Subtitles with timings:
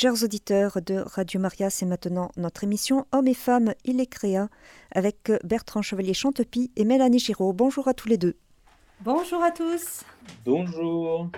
[0.00, 4.48] Chers auditeurs de Radio Maria, c'est maintenant notre émission Hommes et femmes, il est créa
[4.94, 7.52] avec Bertrand Chevalier-Chantepie et Mélanie Giraud.
[7.52, 8.36] Bonjour à tous les deux.
[9.00, 10.04] Bonjour à tous.
[10.44, 11.28] Bonjour.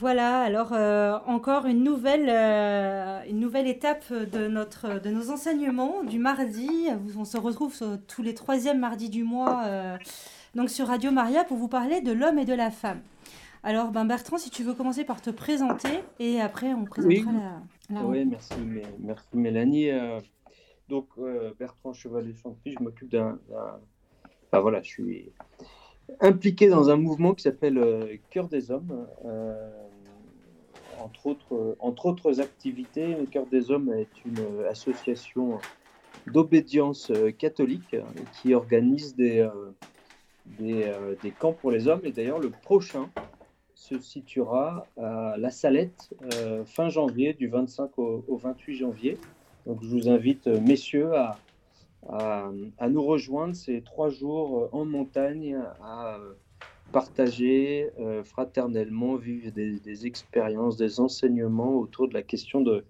[0.00, 6.02] Voilà, alors euh, encore une nouvelle, euh, une nouvelle étape de, notre, de nos enseignements
[6.02, 6.88] du mardi.
[7.18, 7.74] On se retrouve
[8.06, 9.96] tous les troisièmes mardis du mois euh,
[10.54, 13.00] donc sur Radio Maria pour vous parler de l'homme et de la femme.
[13.62, 17.62] Alors ben Bertrand, si tu veux commencer par te présenter et après on présentera la,
[17.90, 18.54] Oui, merci,
[19.00, 19.90] merci Mélanie.
[20.88, 21.08] donc
[21.58, 23.38] Bertrand Chevalier-Champy, je m'occupe d'un...
[24.46, 25.32] Enfin voilà, je suis
[26.20, 29.06] impliqué dans un mouvement qui s'appelle Cœur des Hommes
[31.02, 35.58] entre autres, entre autres activités, le Cœur des Hommes est une association
[36.26, 37.96] d'obédience catholique
[38.34, 39.72] qui organise des, euh,
[40.60, 42.00] euh, des, camps pour les hommes.
[42.04, 43.08] Et d'ailleurs, le prochain
[43.80, 49.16] se situera à La Salette euh, fin janvier, du 25 au, 28 janvier.
[49.66, 51.38] Donc, je vous invite, messieurs, à,
[52.08, 56.18] à, nous rejoindre ces trois jours en montagne à
[56.92, 62.84] partager euh, fraternellement, vivre des, expériences, des enseignements autour de la question de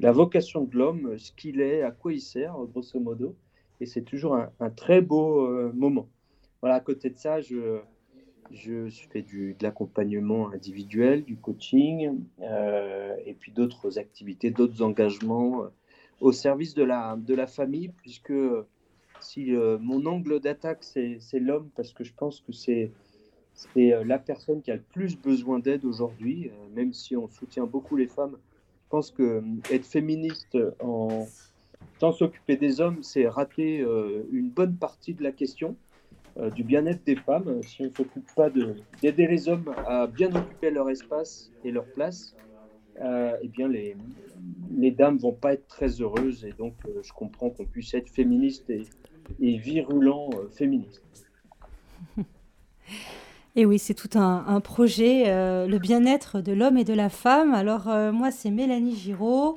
[0.00, 3.36] la vocation de l'homme, ce qu'il est, à quoi il sert, grosso modo.
[3.80, 6.08] Et c'est toujours un, très beau euh, moment.
[6.60, 7.80] Voilà, à côté de ça, je,
[8.50, 15.66] je fais du, de l'accompagnement individuel, du coaching, euh, et puis d'autres activités, d'autres engagements
[16.20, 18.34] au service de la, de la famille, puisque
[19.20, 22.90] si mon angle d'attaque, c'est l'homme, parce que je pense que c'est
[23.76, 27.66] euh, la personne qui a le plus besoin d'aide aujourd'hui, euh, même si on soutient
[27.66, 28.36] beaucoup les femmes.
[28.84, 29.40] Je pense que euh,
[29.70, 31.26] être féministe en
[31.98, 33.78] sans s'occuper des hommes, c'est rater
[34.32, 35.76] une bonne partie de la question
[36.52, 37.62] du bien-être des femmes.
[37.64, 41.88] Si on ne s'occupe pas d'aider les hommes à bien occuper leur espace et leur
[41.90, 42.36] place,
[43.00, 43.96] eh bien les,
[44.70, 46.44] les dames vont pas être très heureuses.
[46.44, 51.04] Et donc, je comprends qu'on puisse être féministe et virulent féministe.
[53.54, 57.52] Et oui, c'est tout un, projet, euh, le bien-être de l'homme et de la femme.
[57.52, 59.56] Alors euh, moi, c'est Mélanie Giraud.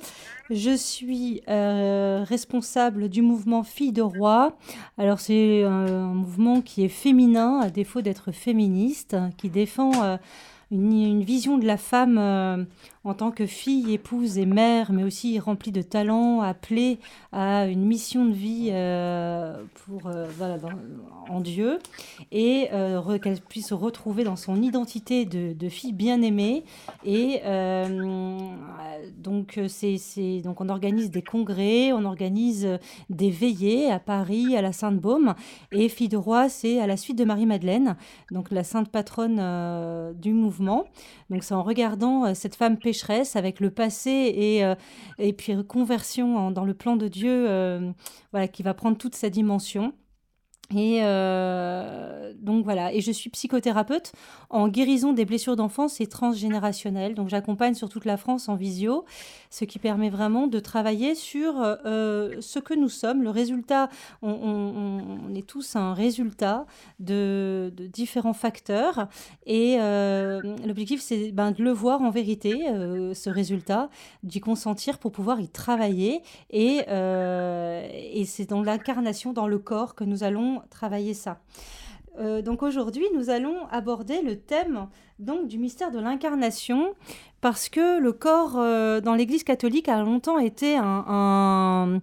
[0.50, 4.54] Je suis euh, responsable du mouvement Filles de Roi.
[4.98, 10.18] Alors c'est un mouvement qui est féminin, à défaut d'être féministe, qui défend
[10.70, 12.66] une, vision de la femme
[13.06, 16.98] en tant que fille, épouse et mère, mais aussi remplie de talent, appelée
[17.30, 20.26] à une mission de vie euh, pour, euh,
[21.28, 21.78] en Dieu,
[22.32, 26.64] et euh, qu'elle puisse se retrouver dans son identité de, fille bien-aimée.
[27.04, 27.42] Et
[29.18, 32.66] donc, donc, on organise des congrès, on organise
[33.10, 35.34] des veillées à Paris, à la Sainte-Baume,
[35.70, 37.96] et Fille de Roi, c'est à la suite de Marie-Madeleine,
[38.32, 39.36] donc la sainte patronne
[40.14, 40.86] du mouvement.
[41.30, 42.78] Donc, c'est en regardant cette femme
[43.36, 44.74] avec le passé et, euh,
[45.36, 47.90] puis conversion dans le plan de Dieu euh,
[48.32, 49.92] voilà, qui va prendre toute sa dimension.
[50.74, 54.12] Et euh, donc voilà, et je suis psychothérapeute
[54.50, 57.14] en guérison des blessures d'enfance et transgénérationnelles.
[57.14, 59.04] Donc j'accompagne sur toute la France en visio,
[59.50, 63.88] ce qui permet vraiment de travailler sur euh, ce que nous sommes, le résultat.
[64.22, 66.66] On, est tous un résultat
[66.98, 69.08] de, différents facteurs,
[69.44, 72.64] et euh, l'objectif c'est ben, de le voir en vérité,
[73.14, 73.90] ce résultat,
[74.22, 80.04] d'y consentir pour pouvoir y travailler, et, et c'est dans l'incarnation, dans le corps que
[80.04, 81.40] nous allons travailler ça.
[82.18, 86.94] Euh, donc aujourd'hui, nous allons aborder le thème donc du mystère de l'incarnation
[87.40, 92.00] parce que le corps euh, dans l'Église catholique a longtemps été un,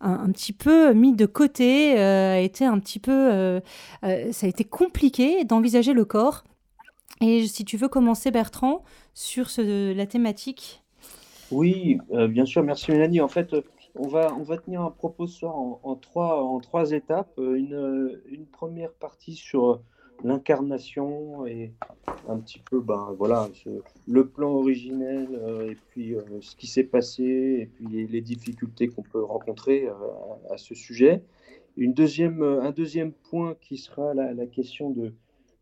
[0.00, 3.60] un, petit peu mis de côté, euh, a été un petit peu,
[4.02, 6.44] ça a été compliqué d'envisager le corps.
[7.20, 8.84] Et si tu veux commencer, Bertrand,
[9.14, 10.82] sur la thématique.
[11.50, 13.20] Oui, bien sûr, merci Mélanie.
[13.20, 13.54] En fait,
[13.98, 17.32] on va, on va tenir un propos ce soir en, trois, en trois étapes.
[17.38, 19.80] Euh, une, une première partie sur
[20.24, 21.72] l'incarnation et
[22.28, 23.48] un petit peu ben, voilà,
[24.06, 28.88] le plan originel euh, et puis euh, ce qui s'est passé et puis les, difficultés
[28.88, 29.88] qu'on peut rencontrer
[30.50, 31.22] à ce sujet.
[31.76, 35.12] Une deuxième, un deuxième point qui sera la, question de,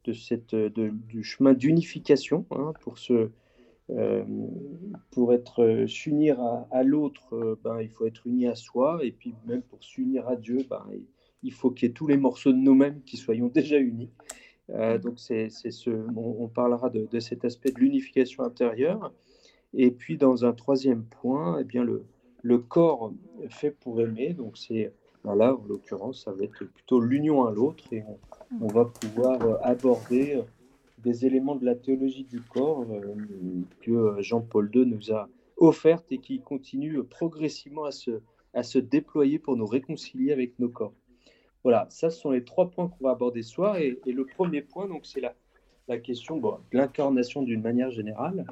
[0.04, 3.30] de cette, de, du chemin d'unification hein, pour ce
[3.90, 4.24] euh,
[5.10, 6.40] pour être euh, s'unir
[6.70, 10.26] à, l'autre, euh, ben, il faut être uni à soi, et puis même pour s'unir
[10.26, 10.86] à Dieu, ben,
[11.42, 14.10] il faut qu'il y ait tous les morceaux de nous-mêmes qui soyons déjà unis.
[15.02, 19.12] donc c'est ce, on, parlera de, cet aspect de l'unification intérieure.
[19.74, 22.04] Et puis dans un troisième point, eh bien le,
[22.42, 23.12] le corps
[23.50, 24.32] fait pour aimer.
[24.32, 24.92] Donc c'est
[25.24, 28.02] là, en l'occurrence, ça va être plutôt l'union à l'autre, et
[28.60, 30.42] on, va pouvoir aborder
[31.04, 33.14] des éléments de la théologie du corps euh,
[33.80, 38.20] que Jean-Paul II nous a offerte et qui continue progressivement à se,
[38.54, 40.94] à se déployer pour nous réconcilier avec nos corps.
[41.62, 43.76] Voilà, ça ce sont les trois points qu'on va aborder ce soir.
[43.78, 45.34] Et, le premier point, donc, c'est la,
[45.88, 48.46] la question de l'incarnation d'une manière générale.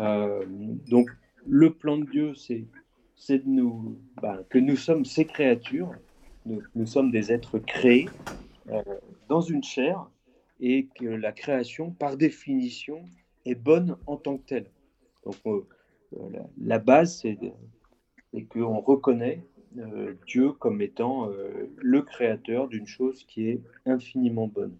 [0.00, 0.44] Euh,
[0.88, 1.10] donc,
[1.46, 2.64] le plan de Dieu, c'est
[3.18, 5.92] c'est de nous, ben, que nous sommes ces créatures,
[6.46, 8.08] nous, sommes des êtres créés
[8.70, 8.82] euh,
[9.28, 10.08] dans une chair
[10.60, 13.04] et que la création, par définition,
[13.44, 14.70] est bonne en tant que telle.
[15.24, 15.66] Donc, euh,
[16.60, 17.38] la, base, c'est
[18.48, 19.42] qu'on reconnaît
[19.76, 24.76] euh, Dieu comme étant euh, le créateur d'une chose qui est infiniment bonne.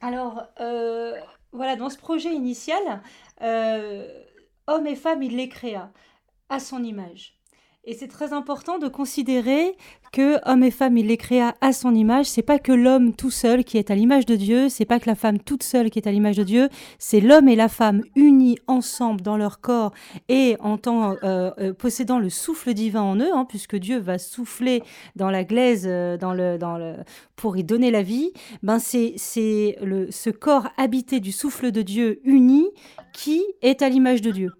[0.00, 1.14] Alors, euh,
[1.52, 3.02] voilà, dans ce projet initial,
[3.40, 5.92] homme et femme, il les créa
[6.48, 7.37] à son image.
[7.90, 9.74] Et c'est très important de considérer
[10.12, 12.26] que homme et femme, il les créa à son image.
[12.26, 15.08] C'est pas que l'homme tout seul qui est à l'image de Dieu, c'est pas que
[15.08, 16.68] la femme toute seule qui est à l'image de Dieu,
[16.98, 19.94] c'est l'homme et la femme unis ensemble dans leur corps
[20.28, 24.18] et en tant euh, euh, possédant le souffle divin en eux, hein, puisque Dieu va
[24.18, 24.82] souffler
[25.16, 26.92] dans la glaise, euh, dans le, dans le,
[27.36, 28.32] pour y donner la vie.
[28.62, 29.78] Ben c'est c'est
[30.10, 32.68] ce corps habité du souffle de Dieu uni
[33.14, 34.50] qui est à l'image de Dieu.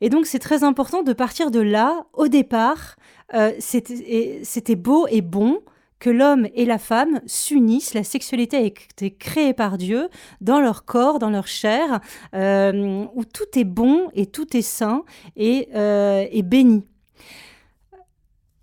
[0.00, 2.96] Et donc c'est très important de partir de là, au départ,
[3.34, 5.60] euh, c'était beau et bon
[5.98, 10.08] que l'homme et la femme s'unissent, la sexualité a été créée par Dieu
[10.42, 12.00] dans leur corps, dans leur chair,
[12.34, 15.04] euh, où tout est bon et tout est saint
[15.36, 16.84] et, euh, béni.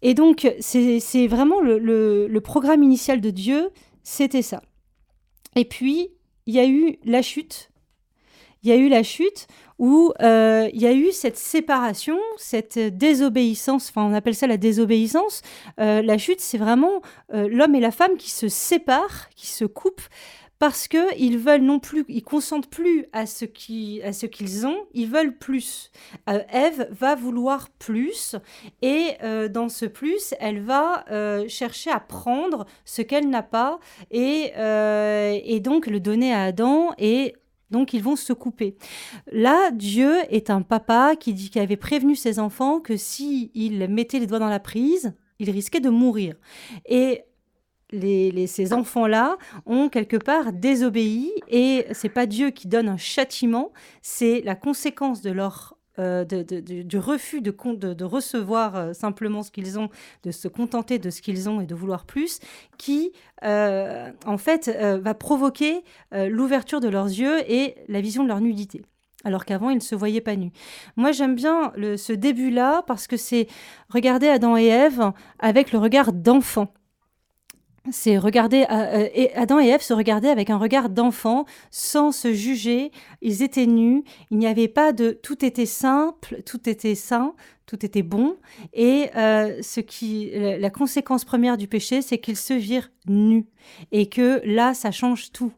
[0.04, 3.70] Et donc c'est vraiment le programme initial de Dieu,
[4.04, 4.62] c'était ça.
[5.56, 6.10] Et puis,
[6.46, 7.70] il y a eu la chute.
[8.64, 12.80] Il y a eu la chute où euh, il y a eu cette séparation, cette
[12.80, 15.42] désobéissance, enfin on appelle ça la désobéissance.
[15.82, 17.02] Euh, la chute, c'est vraiment
[17.34, 20.08] euh, l'homme et la femme qui se séparent, qui se coupent
[20.60, 24.66] parce que ils veulent non plus, ils consentent plus à ce qui, à ce qu'ils
[24.66, 25.92] ont, ils veulent plus.
[26.26, 28.38] Ève va vouloir plus
[28.82, 29.18] et
[29.50, 31.04] dans ce plus, elle va
[31.50, 33.80] chercher à prendre ce qu'elle n'a pas
[34.10, 37.36] et, et donc le donner à Adam et
[37.74, 38.78] donc ils vont se couper.
[39.32, 43.90] Là, Dieu est un papa qui dit qu'il avait prévenu ses enfants que si il
[43.90, 46.36] mettait les doigts dans la prise, il risquait de mourir.
[46.86, 47.26] Et
[48.48, 53.72] ces enfants-là ont quelque part désobéi et c'est pas Dieu qui donne un châtiment,
[54.02, 59.78] c'est la conséquence de leur euh, du refus de, de, recevoir euh, simplement ce qu'ils
[59.78, 59.90] ont,
[60.24, 62.40] de se contenter de ce qu'ils ont et de vouloir plus,
[62.80, 63.12] qui
[63.44, 68.82] euh, en fait va provoquer l'ouverture de leurs yeux et la vision de leur nudité
[69.26, 70.52] alors qu'avant ils ne se voyaient pas nus.
[70.98, 73.48] Moi j'aime bien ce début-là parce que c'est
[73.90, 76.74] regarder Adam et Ève avec le regard d'enfant
[77.92, 82.34] c'est regarder euh, et Adam et Ève se regardaient avec un regard d'enfant, sans se
[82.34, 82.92] juger.
[83.22, 84.04] Ils étaient nus.
[84.32, 87.34] Il n'y avait pas de tout était simple, tout était sain,
[87.66, 88.38] tout était bon.
[88.74, 93.46] Et euh, ce qui, la conséquence première du péché, c'est qu'ils se virent nus
[93.92, 95.52] et que là, ça change tout.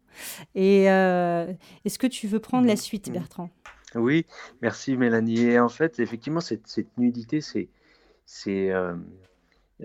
[0.55, 1.45] Et euh,
[1.83, 2.77] est-ce que tu veux prendre la mmh.
[2.77, 3.13] suite, mmh.
[3.13, 3.49] Bertrand?
[3.93, 4.25] Oui,
[4.61, 5.41] merci Mélanie.
[5.41, 7.69] Et en fait, effectivement, cette, cette nudité, c'est
[8.25, 8.71] c'est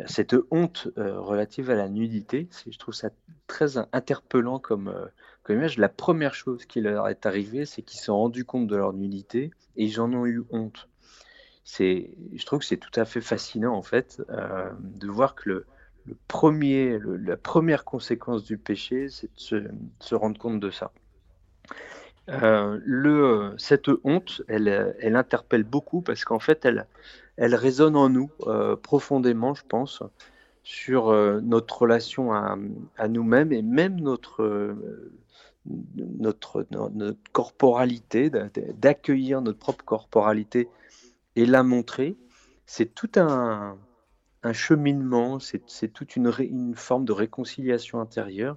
[0.06, 3.10] cette honte euh, relative à la nudité, je trouve ça
[3.46, 5.06] très interpellant comme, euh,
[5.42, 5.78] comme image.
[5.78, 8.92] La première chose qui leur est arrivée, c'est qu'ils se sont rendus compte de leur
[8.92, 10.88] nudité et ils en ont eu honte.
[11.78, 15.66] Je trouve que c'est tout à fait fascinant en fait euh, de voir que le,
[16.26, 20.92] premier, la première conséquence du péché, c'est de se, rendre compte de ça.
[22.28, 28.76] Le, cette honte, elle, elle interpelle beaucoup parce qu'en fait, elle, résonne en nous euh,
[28.76, 30.02] profondément, je pense,
[30.62, 32.56] sur euh, notre relation à,
[33.08, 35.08] nous-mêmes et même notre, euh,
[37.32, 40.68] corporalité, d'accueillir notre propre corporalité
[41.36, 42.16] et la montrer.
[42.66, 43.76] C'est tout un,
[44.52, 48.56] cheminement, c'est toute une, forme de réconciliation intérieure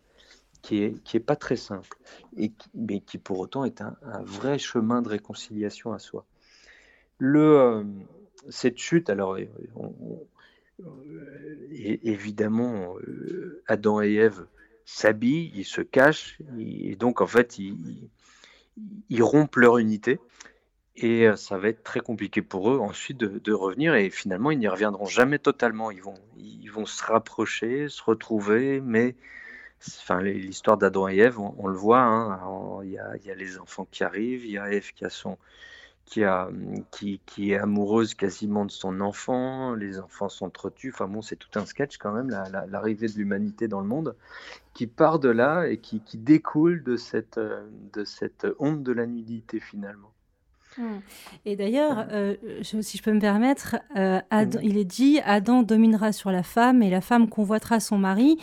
[0.64, 1.96] qui est, qui est pas très simple,
[2.38, 6.26] et mais qui pour autant est un, vrai chemin de réconciliation à soi.
[7.20, 7.86] Le,
[8.50, 9.38] cette chute, alors
[10.80, 10.88] euh,
[12.04, 14.48] évidemment, euh, Adam et Ève
[14.86, 20.20] s'habillent, ils se cachent, et donc en fait, ils, rompent leur unité.
[20.96, 23.96] Et euh, ça va être très compliqué pour eux ensuite de, revenir.
[23.96, 25.92] Et finalement, ils n'y reviendront jamais totalement.
[25.92, 28.80] Ils vont, ils vont se rapprocher, se retrouver.
[28.80, 29.16] Mais
[30.02, 32.02] enfin, l'histoire d'Adam et Ève, on, le voit.
[32.02, 32.40] Hein,
[32.84, 34.46] il, y a, il, y a, les enfants qui arrivent.
[34.46, 35.38] Il y a Ève qui a son,
[36.06, 36.50] qui, a,
[36.92, 41.58] qui, qui, est amoureuse quasiment de son enfant, les enfants s'entretuent, enfin bon, c'est tout
[41.58, 42.30] un sketch quand même,
[42.70, 44.16] l'arrivée de l'humanité dans le monde,
[44.74, 49.06] qui part de là et qui, qui découle de cette, de cette honte de la
[49.06, 50.12] nudité finalement.
[50.78, 51.00] Hmm.
[51.46, 54.20] Et d'ailleurs, euh, si je peux me permettre, euh,
[54.64, 58.40] il est dit Adam dominera sur la femme et la femme convoitera son mari.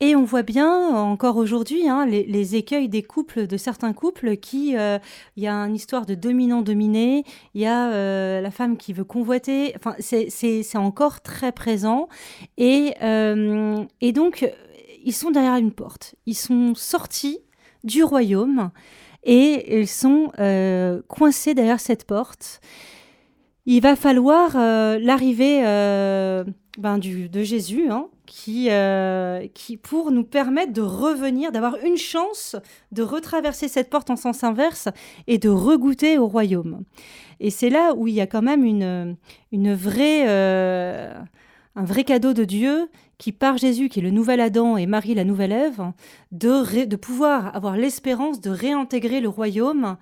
[0.00, 4.76] Et on voit bien encore aujourd'hui hein, les, écueils des couples, de certains couples, qui
[4.76, 4.98] euh,
[5.36, 9.74] il y a une histoire de dominant-dominé, il y a la femme qui veut convoiter.
[9.76, 12.08] Enfin, c'est encore très présent.
[12.56, 12.94] Et,
[14.00, 14.50] et donc,
[15.04, 16.14] ils sont derrière une porte.
[16.26, 17.40] Ils sont sortis
[17.84, 18.70] du royaume
[19.24, 22.60] et ils sont euh, coincés derrière cette porte.
[23.66, 26.44] Il va falloir euh, l'arrivée euh,
[26.78, 28.68] ben, de Jésus, hein, qui,
[29.54, 32.54] qui, pour nous permettre de revenir, d'avoir une chance
[32.92, 34.88] de retraverser cette porte en sens inverse
[35.26, 36.84] et de regoûter au royaume.
[37.40, 39.16] Et c'est là où il y a quand même une,
[39.50, 44.76] une vraie, un vrai cadeau de Dieu qui, par Jésus, qui est le nouvel Adam
[44.76, 45.92] et Marie la nouvelle Ève,
[46.30, 49.96] de, de pouvoir avoir l'espérance de réintégrer le royaume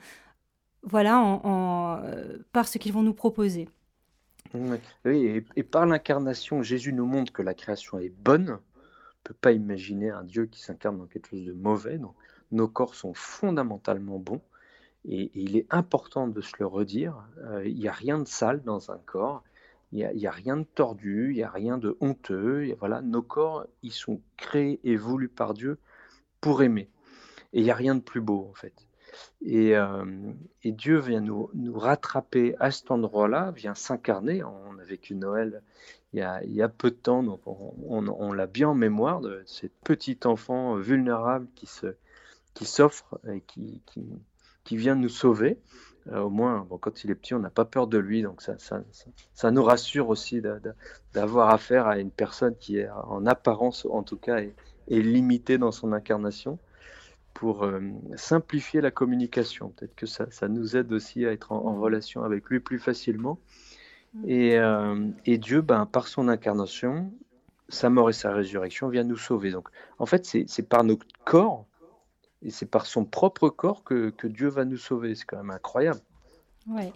[0.82, 3.68] voilà, en, euh, par ce qu'ils vont nous proposer.
[4.54, 8.50] Oui, et, par l'incarnation, Jésus nous montre que la création est bonne.
[8.50, 11.98] On ne peut pas imaginer un Dieu qui s'incarne dans quelque chose de mauvais.
[11.98, 12.14] Donc,
[12.50, 14.40] nos corps sont fondamentalement bons.
[15.04, 17.14] Et, il est important de se le redire.
[17.38, 19.42] Euh, il n'y a rien de sale dans un corps.
[19.92, 22.74] Il n'y a, rien de tordu, il n'y a rien de honteux.
[22.78, 25.78] Voilà, nos corps, ils sont créés et voulus par Dieu
[26.42, 26.90] pour aimer.
[27.54, 28.87] Et il n'y a rien de plus beau, en fait.
[29.42, 30.04] Et, euh,
[30.64, 34.42] Dieu vient nous, rattraper à cet endroit-là, vient s'incarner.
[34.44, 35.62] On a vécu Noël
[36.14, 36.20] il
[36.54, 40.76] y a, peu de temps, donc on, l'a bien en mémoire de ce petit enfant
[40.76, 41.68] vulnérable qui
[42.54, 43.82] qui s'offre et qui,
[44.64, 45.58] qui, vient nous sauver.
[46.08, 48.40] Euh, au moins, bon, quand il est petit, on n'a pas peur de lui, donc
[48.40, 48.82] ça, ça,
[49.34, 50.42] ça, nous rassure aussi
[51.12, 54.54] d'avoir affaire à une personne qui est en apparence, en tout cas, est,
[54.88, 56.58] limitée dans son incarnation
[57.38, 57.80] pour euh,
[58.16, 59.68] simplifier la communication.
[59.68, 63.38] Peut-être que ça, ça, nous aide aussi à être en, relation avec lui plus facilement.
[64.14, 64.24] Mm.
[64.28, 67.12] Et, euh, et, Dieu, ben, par son incarnation,
[67.68, 69.52] sa mort et sa résurrection, vient nous sauver.
[69.52, 69.68] Donc,
[70.00, 71.64] en fait, c'est par notre corps
[72.42, 75.14] et c'est par son propre corps que, que Dieu va nous sauver.
[75.14, 76.00] C'est quand même incroyable.
[76.66, 76.92] Ouais.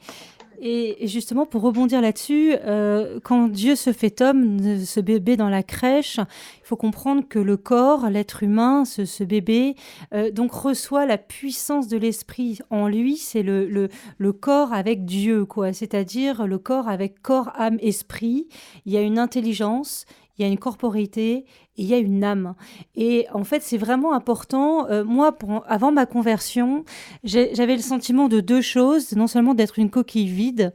[0.64, 5.64] Et, justement, pour rebondir là-dessus, euh, quand Dieu se fait homme, ce bébé dans la
[5.64, 9.74] crèche, il faut comprendre que le corps, l'être humain, ce, bébé,
[10.14, 13.16] euh, donc reçoit la puissance de l'esprit en lui.
[13.16, 13.88] C'est le, le,
[14.18, 15.72] le, corps avec Dieu, quoi.
[15.72, 18.46] C'est-à-dire le corps avec corps, âme, esprit.
[18.86, 20.04] Il y a une intelligence,
[20.42, 21.46] il y a une corporité
[21.76, 22.54] il y a une âme.
[22.94, 24.88] Et en fait, c'est vraiment important.
[24.88, 26.84] Euh, moi, avant ma conversion,
[27.24, 29.12] j'avais le sentiment de deux choses.
[29.12, 30.72] Non seulement d'être une coquille vide,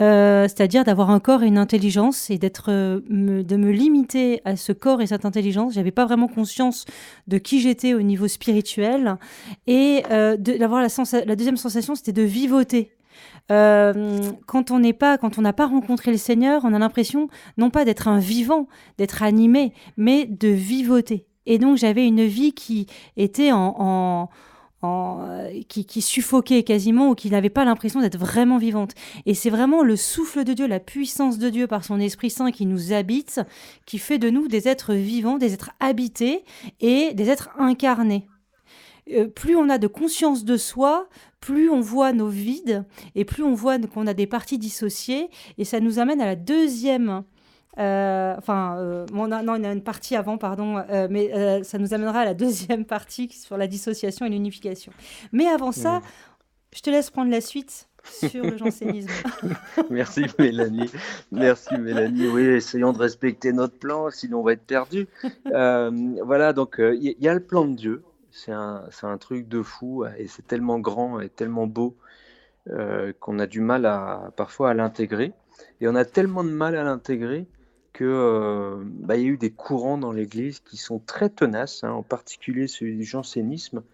[0.00, 4.72] euh, c'est-à-dire d'avoir un corps et une intelligence, et euh, de me limiter à ce
[4.72, 5.74] corps et cette intelligence.
[5.74, 6.84] J'avais pas vraiment conscience
[7.26, 9.16] de qui j'étais au niveau spirituel.
[9.66, 10.02] Et
[10.38, 10.88] d'avoir la,
[11.24, 12.90] la deuxième sensation, c'était de vivoter.
[13.50, 17.28] Euh, quand on n'est pas, quand on n'a pas rencontré le Seigneur, on a l'impression
[17.58, 21.26] non pas d'être un vivant, d'être animé, mais de vivoter.
[21.46, 22.86] Et donc j'avais une vie qui
[23.16, 24.28] était en, en,
[25.68, 28.92] qui, qui, suffoquait quasiment ou qui n'avait pas l'impression d'être vraiment vivante.
[29.26, 32.50] Et c'est vraiment le souffle de Dieu, la puissance de Dieu par son Esprit Saint
[32.50, 33.40] qui nous habite,
[33.84, 36.44] qui fait de nous des êtres vivants, des êtres habités
[36.80, 38.26] et des êtres incarnés.
[39.12, 41.08] Euh, plus on a de conscience de soi,
[41.44, 45.28] plus on voit nos vides et plus on voit qu'on a des parties dissociées.
[45.58, 47.22] Et ça nous amène à la deuxième.
[47.76, 52.20] Euh, enfin, euh, non, il y a une partie avant, pardon, mais ça nous amènera
[52.20, 54.90] à la deuxième partie sur la dissociation et l'unification.
[55.32, 56.00] Mais avant ça,
[56.74, 59.10] je te laisse prendre la suite sur le jansénisme.
[59.90, 60.90] Merci Mélanie.
[61.30, 62.26] Merci Mélanie.
[62.28, 65.08] Oui, essayons de respecter notre plan, sinon on va être perdu.
[65.44, 68.02] voilà, donc il y, a le plan de Dieu
[68.34, 71.96] c'est un, truc de fou et c'est tellement grand et tellement beau
[72.68, 75.32] euh, qu'on a du mal à, parfois à l'intégrer.
[75.80, 77.46] Et on a tellement de mal à l'intégrer
[77.92, 81.92] qu'il euh, bah, y a eu des courants dans l'Église qui sont très tenaces, hein,
[81.92, 83.84] en particulier celui du jansénisme,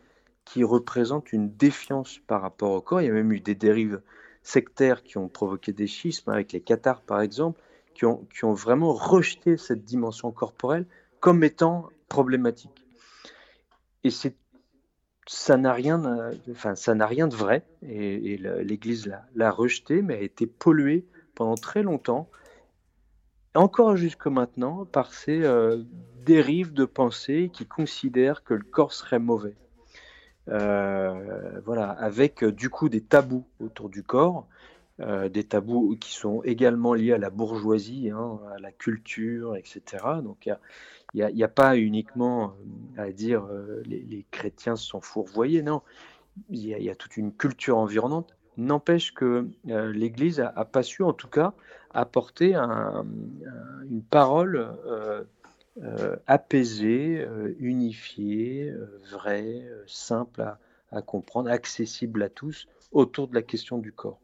[0.46, 3.02] qui représente une défiance par rapport au corps.
[3.02, 4.00] Il y a même eu des dérives
[4.42, 7.60] sectaires qui ont provoqué des schismes, avec les cathares par exemple,
[7.92, 10.86] qui ont vraiment rejeté cette dimension corporelle
[11.20, 12.79] comme étant problématique
[14.04, 14.10] et
[15.26, 20.20] ça n'a rien, enfin, ça n'a rien de vrai, et, l'Église l'a rejeté, mais a
[20.20, 22.28] été polluée pendant très longtemps,
[23.54, 25.82] encore jusque maintenant, par ces euh,
[26.24, 29.56] dérives de pensée qui considèrent que le corps serait mauvais.
[30.48, 34.46] Euh, voilà, avec euh, du coup des tabous autour du corps,
[35.32, 39.82] des tabous qui sont également liés à la bourgeoisie, hein, à la culture, etc.
[40.22, 40.48] Donc
[41.14, 42.54] il a, n'y a, pas uniquement
[42.98, 45.82] euh, à dire euh, les, les, chrétiens sont fourvoyés, non.
[46.48, 51.28] Il y, a, toute une culture environnante N'empêche que l'Église n'a pas su, en tout
[51.28, 51.54] cas,
[51.94, 54.68] apporter une parole
[56.26, 57.26] apaisée,
[57.58, 58.72] unifiée,
[59.10, 60.42] vraie, simple
[60.90, 64.20] à, comprendre, accessible à tous autour de la question du corps.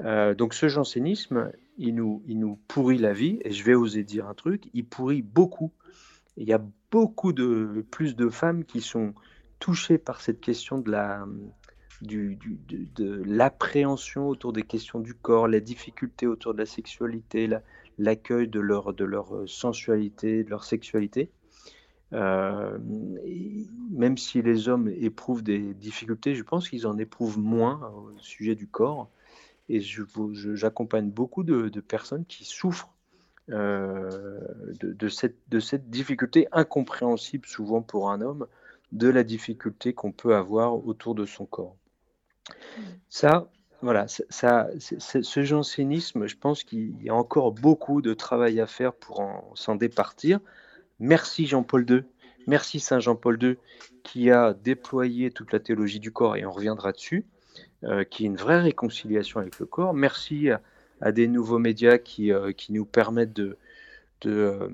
[0.00, 4.26] Donc ce jansénisme, il nous, il nous pourrit la vie, et je vais oser dire
[4.28, 5.72] un truc, il pourrit beaucoup.
[6.36, 9.14] Il y a beaucoup de plus de femmes qui sont
[9.58, 11.26] touchées par cette question de la
[12.02, 17.48] de, l'appréhension autour des questions du corps, la difficulté autour de la sexualité,
[17.98, 21.30] l'accueil de, leur, de leur sensualité, de leur sexualité.
[22.14, 22.78] Euh,
[23.90, 28.54] même si les hommes éprouvent des difficultés, je pense qu'ils en éprouvent moins au sujet
[28.54, 29.10] du corps.
[29.68, 32.94] Et j'accompagne beaucoup de, personnes qui souffrent
[33.50, 34.40] euh,
[34.80, 38.46] de, cette, difficulté incompréhensible souvent pour un homme,
[38.92, 41.76] de la difficulté qu'on peut avoir autour de son corps.
[43.10, 43.50] Ça,
[43.82, 48.94] voilà, ça, ce jansénisme, je pense qu'il y a encore beaucoup de travail à faire
[48.94, 50.40] pour s'en départir.
[50.98, 52.02] Merci Jean-Paul II,
[52.46, 53.56] merci Saint Jean-Paul II
[54.02, 57.26] qui a déployé toute la théologie du corps et on reviendra dessus.
[57.84, 59.94] Euh, qui est une vraie réconciliation avec le corps.
[59.94, 60.48] Merci
[61.00, 63.56] à, des nouveaux médias qui, euh, qui nous permettent de,
[64.26, 64.68] euh,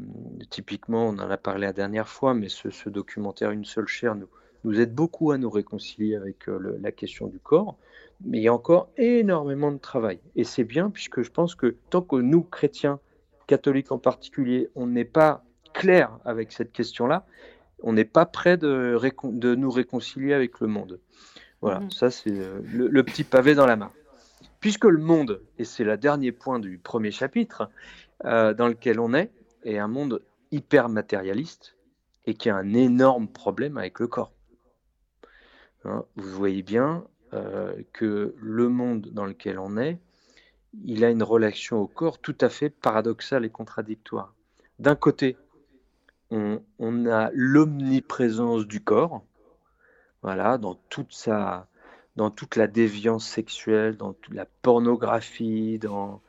[0.49, 4.29] typiquement, on en a parlé la dernière fois, mais ce, documentaire Une seule chair nous,
[4.65, 7.77] nous aide beaucoup à nous réconcilier avec la question du corps.
[8.25, 10.19] Mais il y a encore énormément de travail.
[10.35, 13.01] Et c'est bien, puisque je pense que tant que nous, chrétiens,
[13.47, 15.45] catholiques en particulier, on n'est pas
[15.75, 17.27] clair avec cette question-là,
[17.83, 21.01] on n'est pas prêt de, de, nous réconcilier avec le monde.
[21.65, 21.91] Voilà, mhm.
[21.91, 23.91] ça c'est euh, le, petit pavé dans la main.
[24.61, 27.71] Puisque le monde, et c'est le dernier point du premier chapitre,
[28.27, 29.31] euh, dans lequel on est,
[29.65, 31.75] est un monde hyper matérialiste
[32.27, 34.35] et qui a un énorme problème avec le corps.
[35.87, 39.99] Hein, vous voyez bien euh, que le monde dans lequel on est,
[40.85, 44.35] il a une relation au corps tout à fait paradoxale et contradictoire.
[44.81, 45.39] D'un côté,
[46.31, 49.25] on, on a l'omniprésence du corps,
[50.25, 51.69] voilà, dans toute sa,
[52.17, 56.23] dans toute la déviance sexuelle, dans toute la pornographie, dans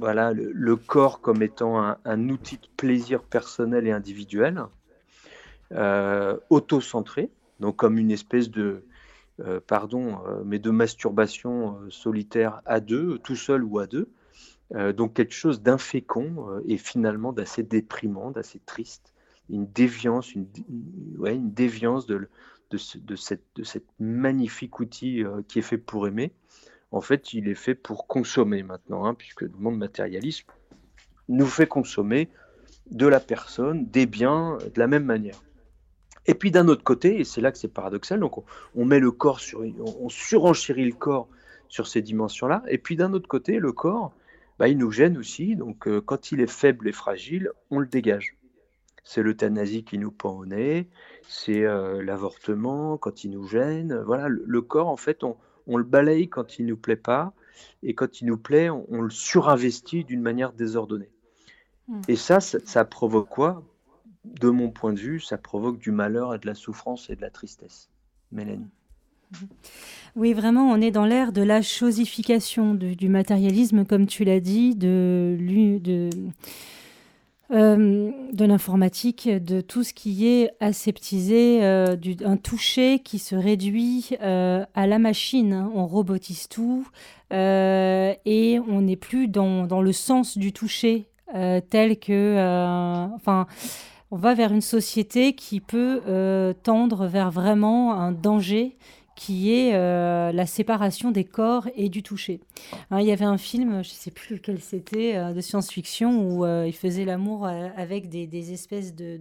[0.00, 4.64] voilà le, corps comme étant un, outil de plaisir personnel et individuel,
[5.70, 8.84] euh, auto-centré, donc comme une espèce de
[9.38, 14.08] euh, pardon, euh, mais de masturbation solitaire à deux, tout seul ou à deux.
[14.96, 19.12] donc quelque chose d'infécond et finalement d'assez déprimant, d'assez triste,
[19.50, 20.48] une déviance, une,
[21.18, 22.26] ouais, une déviance de,
[22.76, 26.32] de, cette magnifique outil euh, qui est fait pour aimer,
[26.90, 30.46] en fait, il est fait pour consommer maintenant, hein, puisque le monde matérialiste
[31.28, 32.28] nous fait consommer
[32.90, 35.40] de la personne, des biens, de la même manière.
[36.26, 39.10] Et puis d'un autre côté, et c'est là que c'est paradoxal, donc on, met le
[39.10, 39.64] corps sur,
[40.00, 41.28] on, surenchérit le corps
[41.68, 44.12] sur ces dimensions-là, et puis d'un autre côté, le corps,
[44.58, 47.86] bah, il nous gêne aussi, donc euh, quand il est faible et fragile, on le
[47.86, 48.36] dégage
[49.04, 50.88] c'est l'euthanasie qui nous pend au nez,
[51.28, 54.00] c'est euh, l'avortement quand il nous gêne.
[54.06, 55.36] Voilà, le, corps, en fait, on,
[55.76, 57.32] le balaye quand il nous plaît pas,
[57.82, 61.10] et quand il nous plaît, on, le surinvestit d'une manière désordonnée.
[61.88, 62.00] Hmm.
[62.08, 63.62] Et ça, ça, provoque quoi?
[64.24, 67.22] De mon point de vue, ça provoque du malheur et de la souffrance et de
[67.22, 67.90] la tristesse.
[68.30, 68.70] Mélanie.
[70.14, 74.76] Oui, vraiment, on est dans l'ère de la chosification, du matérialisme, comme tu l'as dit,
[74.76, 75.36] de,
[75.80, 76.10] de
[77.52, 84.10] euh, de l'informatique, de tout ce qui est aseptisé, euh, un toucher qui se réduit
[84.22, 85.52] euh, à la machine.
[85.52, 85.70] Hein.
[85.74, 86.86] On robotise tout
[87.30, 93.14] et on n'est plus dans, le sens du toucher tel que...
[93.14, 93.46] enfin,
[94.10, 98.76] on va vers une société qui peut tendre vers vraiment un danger
[99.24, 102.40] qui est euh, la séparation des corps et du toucher.
[102.90, 106.26] Hein, il y avait un film, je ne sais plus lequel c'était, euh, de science-fiction,
[106.26, 109.20] où euh, il faisait l'amour avec des, espèces de,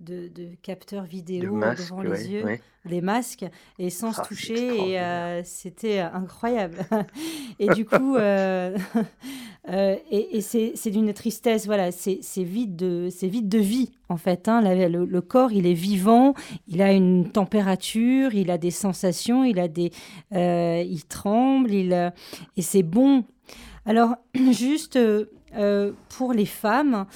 [0.00, 0.30] de,
[0.62, 2.44] capteurs vidéo devant les yeux
[2.84, 3.46] des masques
[3.78, 6.86] et sans se ah, toucher et euh, c'était incroyable.
[7.58, 8.76] Et du coup euh,
[9.68, 14.16] euh, et, et c'est d'une tristesse voilà c'est vide de c'est vide de vie en
[14.16, 14.60] fait hein.
[14.60, 16.34] le, corps il est vivant
[16.66, 19.92] il a une température il a des sensations il a des
[20.32, 22.12] il tremble il
[22.56, 23.24] et c'est bon.
[23.86, 24.16] Alors
[24.50, 24.98] juste
[26.08, 27.06] pour les femmes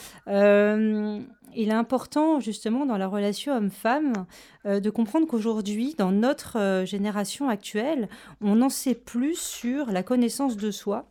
[1.58, 4.26] il est important justement dans la relation homme-femme
[4.64, 8.08] euh, de comprendre qu'aujourd'hui, dans notre euh, génération actuelle,
[8.40, 11.10] on en sait plus sur la connaissance de soi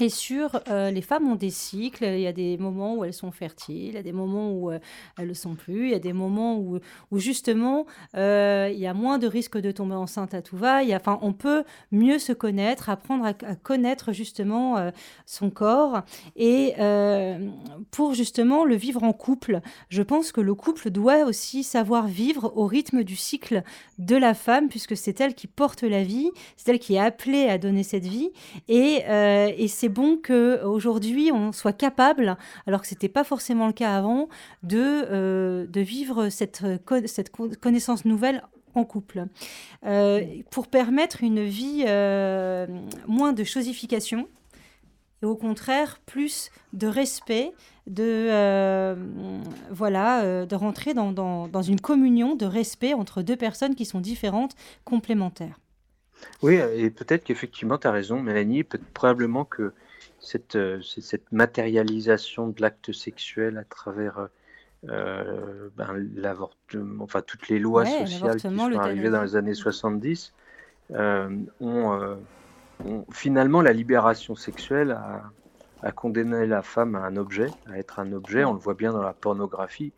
[0.00, 3.12] et sur euh, les femmes ont des cycles, il y a des moments où elles
[3.12, 4.78] sont fertiles, il y a des moments où euh,
[5.18, 6.80] elles ne le sont plus, il y a des moments où,
[7.18, 7.86] justement
[8.16, 10.82] euh, il y a moins de risques de tomber enceinte à tout va.
[10.82, 14.90] Il y enfin, on peut mieux se connaître, apprendre à, connaître justement
[15.26, 16.02] son corps.
[16.36, 16.74] Et
[17.90, 22.52] pour justement le vivre en couple, je pense que le couple doit aussi savoir vivre
[22.56, 23.62] au rythme du cycle
[23.98, 27.48] de la femme, puisque c'est elle qui porte la vie, c'est elle qui est appelée
[27.48, 28.30] à donner cette vie.
[28.68, 33.72] Et, et c'est bon qu'aujourd'hui, on soit capable, alors que ce n'était pas forcément le
[33.72, 34.28] cas avant,
[34.62, 36.62] de, euh, de vivre cette,
[37.06, 38.42] cette connaissance nouvelle
[38.74, 39.26] en couple,
[39.84, 42.66] euh, pour permettre une vie euh,
[43.08, 44.28] moins de chosification
[45.22, 47.52] et au contraire plus de respect,
[47.86, 48.96] de
[49.70, 54.54] voilà, de rentrer dans, dans, une communion de respect entre deux personnes qui sont différentes,
[54.84, 55.58] complémentaires.
[56.42, 58.64] Oui, et peut-être qu'effectivement, tu as raison, Mélanie.
[58.64, 59.72] Probablement que
[60.20, 64.28] cette, euh, cette matérialisation de l'acte sexuel à travers
[64.88, 70.32] euh, ben, l'avortement, enfin toutes les lois sociales qui sont arrivées dans les années 70,
[70.92, 71.28] euh,
[71.60, 72.16] ont,
[73.12, 75.22] finalement la libération sexuelle a,
[75.82, 78.44] a, condamné la femme à un objet, à être un objet.
[78.44, 79.92] On le voit bien dans la pornographie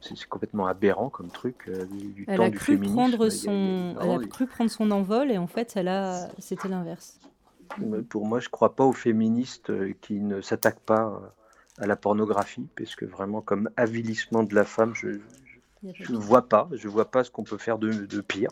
[0.00, 2.94] c'est complètement aberrant comme truc euh, du, elle temps a du cru féminisme.
[2.94, 7.18] Prendre son, elle a cru prendre son envol et en fait, elle a, c'était l'inverse.
[8.08, 11.86] Pour moi, je ne crois pas aux féministes euh, qui ne s'attaquent pas euh, à
[11.86, 15.18] la pornographie, parce que vraiment, comme avilissement de la femme, je
[15.82, 16.68] ne vois pas.
[16.72, 18.50] Je vois pas ce qu'on peut faire de, de pire.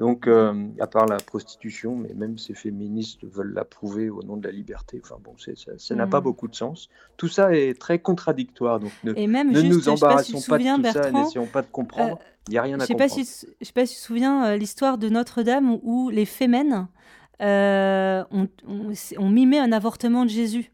[0.00, 4.46] Donc, euh, à part la prostitution, mais même ces féministes veulent l'approuver au nom de
[4.46, 4.98] la liberté.
[5.04, 6.24] Enfin bon, ça n'a pas mm.
[6.24, 6.88] beaucoup de sens.
[7.18, 8.80] Tout ça est très contradictoire.
[8.80, 12.18] Donc, ne, ne nous embarrassons pas, de tout ça, n'essayons pas de comprendre.
[12.48, 13.14] Il n'y a rien à comprendre.
[13.14, 13.26] je ne
[13.66, 16.88] sais pas si tu te souviens euh, l'histoire de Notre-Dame où les fémènes
[17.42, 18.48] euh, ont,
[19.18, 20.72] ont, mimé un avortement de Jésus.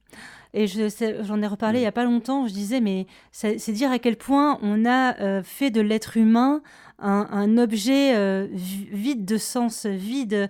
[0.55, 2.47] Et j'en ai reparlé il n'y a pas longtemps.
[2.47, 6.63] Je disais, mais c'est dire à quel point on a fait de l'être humain
[6.99, 10.49] un, objet euh, vide de sens, vide,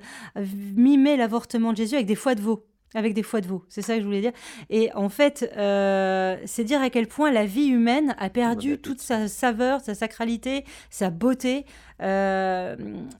[0.76, 3.62] mimer l'avortement de Jésus avec des foies de veau avec des foies de veau.
[3.68, 4.32] C'est ça que je voulais dire.
[4.70, 9.00] Et en fait, euh, c'est dire à quel point la vie humaine a perdu toute
[9.00, 11.66] sa saveur, sa sacralité, sa beauté.
[12.00, 12.74] Euh,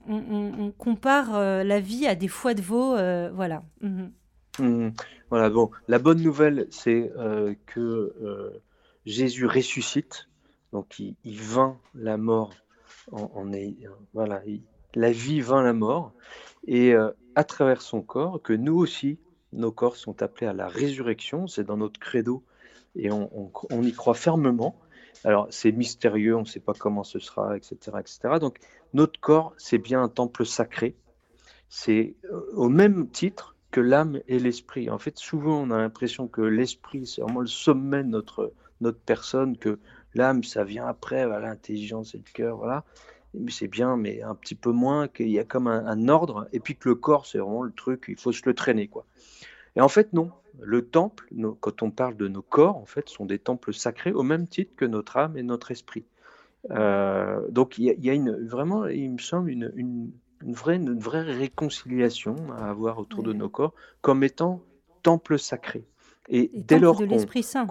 [0.09, 2.95] on, compare la vie à des foies de veau.
[3.35, 3.61] voilà.
[3.81, 4.11] Mhm.
[4.57, 4.89] Mmh.
[5.29, 5.69] Voilà, bon.
[5.87, 7.11] La bonne nouvelle, c'est
[7.67, 8.15] que
[9.05, 10.27] Jésus ressuscite.
[10.73, 12.51] Donc, il, il vainc la mort
[13.11, 13.75] on, est,
[14.13, 14.41] voilà,
[14.95, 16.13] la vie vint la mort,
[16.65, 19.19] et euh, à travers son corps, que nous aussi,
[19.53, 22.43] nos corps sont appelés à la résurrection, c'est dans notre credo,
[22.95, 23.51] et on,
[23.83, 24.79] y croit fermement.
[25.23, 28.19] Alors c'est mystérieux, on ne sait pas comment ce sera, etc., etc.
[28.39, 28.57] Donc
[28.93, 30.95] notre corps, c'est bien un temple sacré.
[31.69, 34.89] C'est euh, au même titre que l'âme et l'esprit.
[34.89, 38.99] En fait, souvent, on a l'impression que l'esprit, c'est vraiment le sommet de notre, notre
[38.99, 39.79] personne, que
[40.17, 42.83] L'âme, ça vient après, l'intelligence et le cœur, voilà.
[43.33, 46.59] Mais c'est bien, mais un petit peu moins, qu'il y a comme un, ordre, et
[46.59, 49.05] puis que le corps, c'est vraiment le truc, il faut se le traîner, quoi.
[49.75, 50.31] Et en fait, non.
[50.59, 54.23] Le temple, quand on parle de nos corps, en fait, sont des temples sacrés au
[54.23, 56.03] même titre que notre âme et notre esprit.
[56.71, 61.21] Euh, donc, il y, a, une, vraiment, il me semble, une, une, vraie, une vraie
[61.21, 64.63] réconciliation à avoir autour de nos corps comme étant
[65.03, 65.85] temple sacré.
[66.27, 67.67] Et, dès lors de l'Esprit Saint.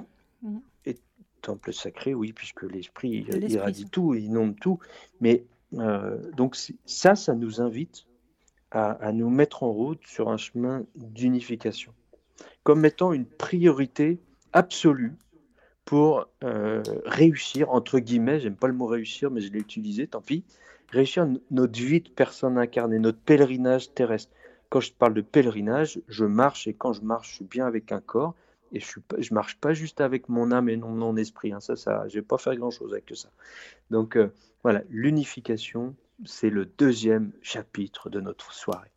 [1.46, 4.80] Temple sacré, oui, puisque l'esprit irradie tout, inonde tout.
[5.20, 8.06] Mais euh, donc ça, ça nous invite
[8.72, 11.94] à, nous mettre en route sur un chemin d'unification,
[12.62, 14.18] comme étant une priorité
[14.52, 15.14] absolue
[15.86, 20.20] pour euh, réussir, entre guillemets, j'aime pas le mot réussir, mais je l'ai utilisé, tant
[20.20, 20.44] pis,
[20.90, 24.32] réussir notre vie de personne incarnée, notre pèlerinage terrestre.
[24.68, 27.92] Quand je parle de pèlerinage, je marche et quand je marche, je suis bien avec
[27.92, 28.34] un corps,
[28.72, 31.52] et je ne marche pas juste avec mon âme et non mon esprit.
[31.52, 31.60] Hein.
[31.60, 33.30] Ça, ça, je vais pas faire grand-chose avec ça.
[33.90, 38.90] Donc euh, voilà, l'unification, c'est le deuxième chapitre de notre soirée.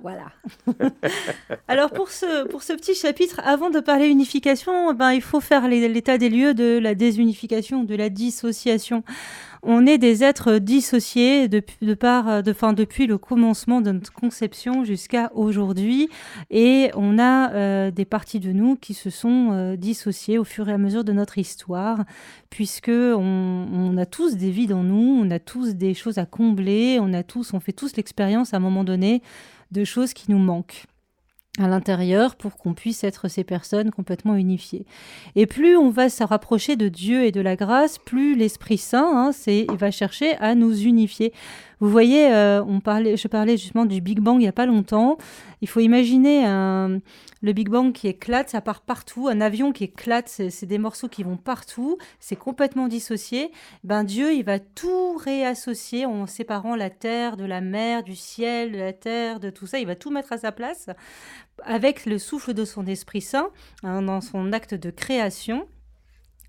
[0.00, 0.32] Voilà.
[1.68, 5.68] Alors pour ce, pour ce petit chapitre, avant de parler unification, ben, il faut faire
[5.68, 9.04] l'état des lieux de la désunification, de la dissociation.
[9.62, 14.12] On est des êtres dissociés depuis, de par, de, fin, depuis le commencement de notre
[14.12, 16.08] conception jusqu'à aujourd'hui.
[16.50, 20.68] Et on a euh, des parties de nous qui se sont euh, dissociées au fur
[20.68, 21.98] et à mesure de notre histoire,
[22.50, 26.26] puisque on, on, a tous des vies en nous, on a tous des choses à
[26.26, 29.22] combler, on a tous, on fait tous l'expérience à un moment donné
[29.72, 30.84] de choses qui nous manquent.
[31.58, 34.86] à l'intérieur pour qu'on puisse être ces personnes complètement unifiées.
[35.36, 39.28] Et plus on va se rapprocher de Dieu et de la grâce, plus l'Esprit Saint,
[39.28, 39.32] hein,
[39.76, 41.34] va chercher à nous unifier.
[41.82, 44.66] Vous voyez, euh, on parlait, je parlais justement du Big Bang il n'y a pas
[44.66, 45.18] longtemps.
[45.62, 49.26] Il faut imaginer le Big Bang qui éclate, ça part partout.
[49.26, 51.98] Un avion qui éclate, c'est, des morceaux qui vont partout.
[52.20, 53.50] C'est complètement dissocié.
[53.82, 58.70] Ben Dieu, il va tout réassocier en séparant la terre de la mer, du ciel,
[58.70, 59.80] de la terre, de tout ça.
[59.80, 60.88] Il va tout mettre à sa place
[61.64, 63.48] avec le souffle de son Esprit Saint
[63.82, 65.66] hein, dans son acte de création.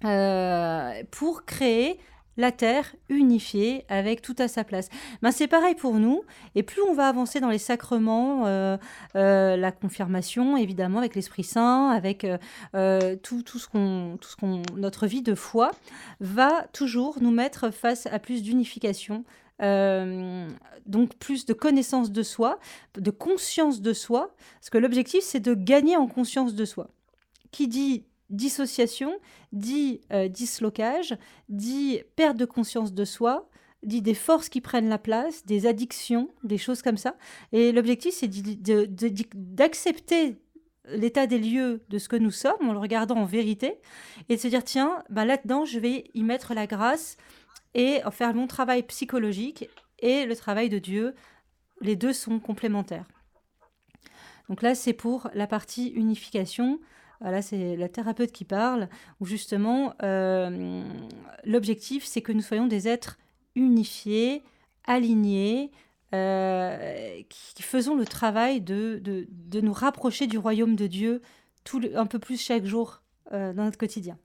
[0.06, 1.98] Euh, pour créer
[2.38, 4.90] la terre unifiée avec tout à sa place.
[5.22, 6.24] Ben, c'est pareil pour nous.
[6.56, 8.78] Et plus on va avancer dans les sacrements, euh,
[9.16, 12.26] euh, la confirmation évidemment avec l'Esprit Saint, avec
[12.76, 15.72] euh, tout, tout, ce qu'on, tout ce qu'on, notre vie de foi,
[16.20, 19.24] va toujours nous mettre face à plus d'unification.
[19.60, 22.60] donc plus de connaissance de soi,
[22.96, 26.90] de conscience de soi, parce que l'objectif c'est de gagner en conscience de soi.
[27.52, 29.14] Qui dit dissociation,
[29.52, 31.18] dit euh, dislocage,
[31.50, 33.50] dit perte de conscience de soi,
[33.84, 37.16] dit des forces qui prennent la place, des addictions, des choses comme ça.
[37.52, 38.30] Et l'objectif, c'est
[39.36, 40.38] d'accepter
[40.86, 43.80] l'état des lieux de ce que nous sommes en le regardant en vérité
[44.30, 47.18] et de se dire, tiens, ben là-dedans, je vais y mettre la grâce
[47.74, 51.16] et faire mon travail psychologique et le travail de Dieu.
[51.82, 53.08] Les deux sont complémentaires.
[54.50, 56.80] Donc là, c'est pour la partie unification.
[57.26, 58.90] Ah, là, c'est la thérapeute qui parle,
[59.22, 60.84] où justement, euh,
[61.46, 63.18] l'objectif, c'est que nous soyons des êtres
[63.56, 64.44] unifiés,
[64.84, 65.72] alignés,
[66.14, 71.22] euh, qui, faisons le travail de, de, nous rapprocher du royaume de Dieu
[71.96, 74.18] un peu plus chaque jour euh, dans notre quotidien.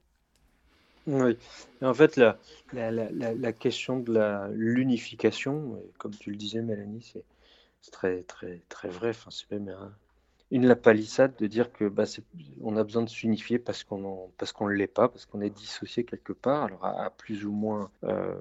[1.06, 1.38] Oui,
[1.80, 2.36] en fait, la,
[2.72, 7.12] la, la, question de l'unification, comme tu le disais, Mélanie,
[7.80, 9.10] c'est très, très, très vrai.
[9.10, 9.48] Enfin, c'est
[10.50, 12.04] une la palissade de dire que bah,
[12.62, 15.50] on a besoin de s'unifier parce qu'on parce qu'on ne l'est pas, parce qu'on est
[15.50, 18.34] dissocié quelque part, alors à, plus ou moins euh,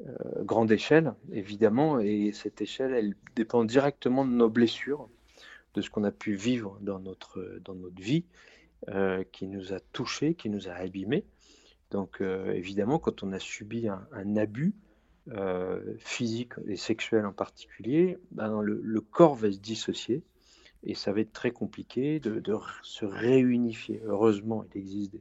[0.00, 5.08] euh, grande échelle, évidemment, et cette échelle, elle dépend directement de nos blessures,
[5.74, 8.24] de ce qu'on a pu vivre dans notre, dans notre vie,
[8.88, 11.24] euh, qui nous a touchés, qui nous a abîmés.
[11.90, 14.74] Donc évidemment, quand on a subi un, abus,
[15.98, 20.24] physique et sexuel en particulier, ben, le, le, corps va se dissocier
[20.86, 22.40] et ça va être très compliqué de,
[22.82, 24.00] se réunifier.
[24.06, 25.20] Heureusement, il existe des,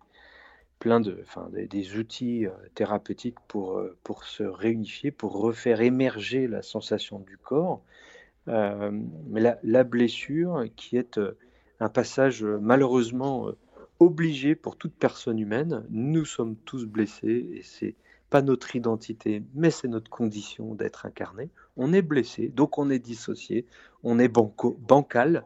[0.80, 6.48] plein de, enfin, des, outils euh, thérapeutiques pour, euh, pour se réunifier, pour refaire émerger
[6.48, 7.82] la sensation du corps.
[8.48, 8.92] Euh,
[9.28, 11.20] mais la, la, blessure, qui est
[11.80, 13.50] un passage malheureusement
[14.00, 17.96] obligé pour toute personne humaine, nous sommes tous blessés et c'est
[18.30, 21.50] pas notre identité, mais c'est notre condition d'être incarné.
[21.78, 23.66] On est blessé, donc on est dissocié,
[24.04, 25.46] on est banco, bancal,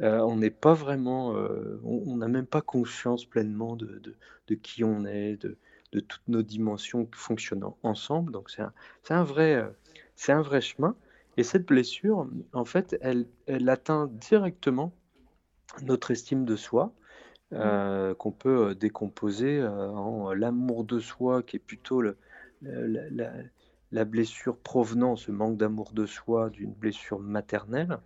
[0.00, 4.00] euh, on n'est pas vraiment, euh, on n'a même pas conscience pleinement de,
[4.46, 5.56] de, qui on est, de,
[5.92, 8.32] de, toutes nos dimensions fonctionnant ensemble.
[8.32, 8.72] Donc c'est un,
[9.10, 9.68] un, vrai, euh,
[10.14, 10.96] c'est un vrai chemin.
[11.36, 14.92] Et cette blessure, en fait, elle, elle atteint directement
[15.82, 16.92] notre estime de soi,
[17.52, 18.14] mmh.
[18.18, 22.16] qu'on peut décomposer en l'amour de soi, qui est plutôt le,
[22.62, 23.30] la,
[23.92, 27.98] blessure provenant, ce manque d'amour de soi, d'une blessure maternelle,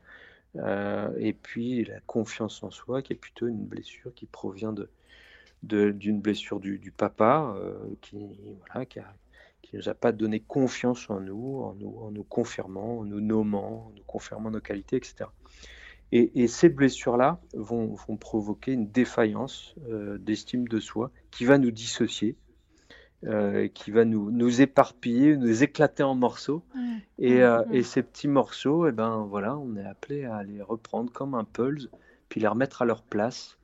[0.56, 4.88] euh, et puis la confiance en soi, qui est plutôt une blessure qui provient de,
[5.62, 8.16] d'une blessure du, papa, euh, qui
[8.68, 9.00] voilà, qui,
[9.74, 13.86] nous a pas donné confiance en nous, en nous, en nous confirmant, en nous nommant,
[13.86, 15.24] en nous confirmant nos qualités, etc.
[16.14, 21.70] Et, ces blessures-là vont, vont, provoquer une défaillance euh, d'estime de soi qui va nous
[21.70, 22.36] dissocier
[23.24, 26.64] euh, qui va nous, nous, éparpiller, nous éclater en morceaux.
[27.18, 30.60] Et, euh, et, ces petits morceaux, et eh ben, voilà, on est appelé à les
[30.60, 31.88] reprendre comme un pulse,
[32.28, 33.58] puis les remettre à leur place.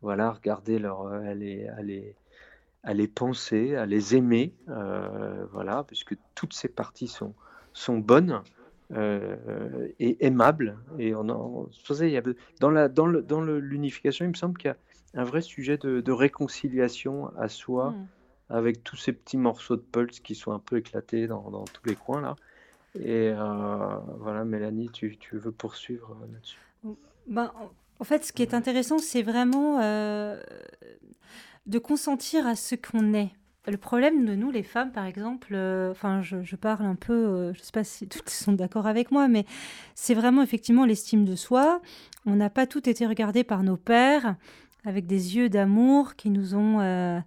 [0.00, 2.16] Voilà, regarder leur, euh, à, les, à, les,
[2.84, 4.54] à les penser, à les aimer.
[5.52, 7.34] voilà, puisque toutes ces parties sont,
[7.74, 8.40] sont bonnes.
[8.96, 10.78] et aimables.
[10.98, 11.68] Et on en,
[12.60, 15.76] dans la dans le, dans l'unification, il me semble qu'il y a un vrai sujet
[15.76, 18.06] de, de réconciliation à soi, mm
[18.52, 21.96] avec tous ces petits morceaux de pulse qui sont un peu éclatés dans, tous les
[21.96, 22.36] coins là.
[22.94, 26.58] Et euh, voilà, Mélanie, tu, veux poursuivre euh, là-dessus?
[27.26, 27.50] Ben,
[27.98, 30.38] En fait, ce qui est intéressant, c'est vraiment euh,
[31.64, 33.30] de consentir à ce qu'on est.
[33.66, 35.54] Le problème de nous, les femmes, par exemple,
[35.90, 39.26] enfin, je, parle un peu, je ne sais pas si toutes sont d'accord avec moi,
[39.28, 39.46] mais
[39.94, 41.80] c'est vraiment effectivement l'estime de soi.
[42.26, 44.36] On n'a pas toutes été regardées par nos pères
[44.84, 47.22] avec des yeux d'amour qui nous ont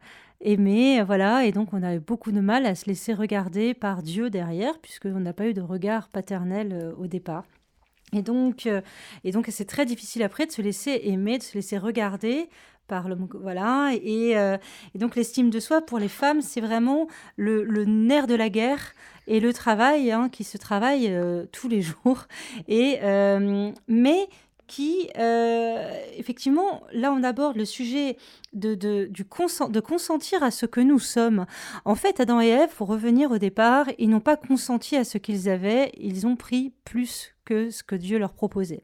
[0.45, 4.01] aimer, voilà, et donc on a eu beaucoup de mal à se laisser regarder par
[4.01, 7.43] Dieu derrière, puisqu'on n'a pas eu de regard paternel euh, au départ.
[8.13, 8.69] Et donc,
[9.23, 12.49] et donc c'est très difficile après de se laisser aimer, de se laisser regarder
[12.87, 14.35] par le voilà et,
[14.93, 18.93] donc l'estime de soi pour les femmes c'est vraiment le, nerf de la guerre
[19.27, 21.11] et le travail hein, qui se travaille
[21.51, 22.27] tous les jours
[22.67, 22.99] et
[23.87, 24.29] mais
[24.67, 28.17] qui, euh, effectivement, là on aborde le sujet
[28.53, 31.45] de, de, du de consentir à ce que nous sommes.
[31.83, 35.17] En fait, Adam et Ève, pour revenir au départ, ils n'ont pas consenti à ce
[35.17, 38.81] qu'ils avaient, ils ont pris plus que ce que Dieu leur proposait.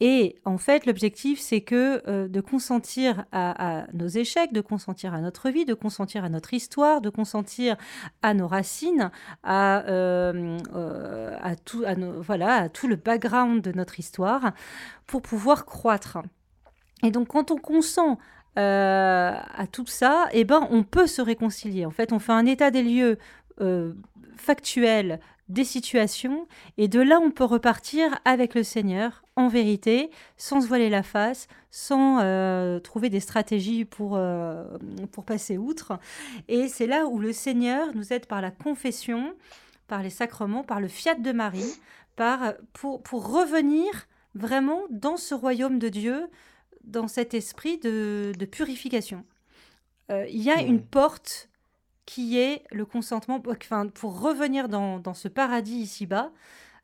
[0.00, 5.20] Et en fait, l'objectif, c'est que euh, de consentir à, nos échecs, de consentir à
[5.20, 7.76] notre vie, de consentir à notre histoire, de consentir
[8.22, 9.10] à nos racines,
[9.42, 14.52] à, euh, euh, tout, à, voilà, à tout le background de notre histoire,
[15.06, 16.18] pour pouvoir croître.
[17.02, 18.18] Et donc, quand on consent
[18.56, 21.86] à tout ça, eh ben, on peut se réconcilier.
[21.86, 23.18] En fait, on fait un état des lieux
[24.36, 30.60] factuel des situations, et de là on peut repartir avec le Seigneur, en vérité, sans
[30.60, 34.64] se voiler la face, sans euh, trouver des stratégies pour, euh,
[35.12, 35.98] pour passer outre.
[36.48, 39.34] Et c'est là où le Seigneur nous aide par la confession,
[39.86, 41.74] par les sacrements, par le fiat de Marie,
[42.16, 43.86] par, pour, pour revenir
[44.34, 46.28] vraiment dans ce royaume de Dieu,
[46.84, 49.24] dans cet esprit de, de purification.
[50.10, 51.47] Euh, il y a une porte
[52.08, 56.32] qui est le consentement, pour revenir dans, ce paradis ici-bas,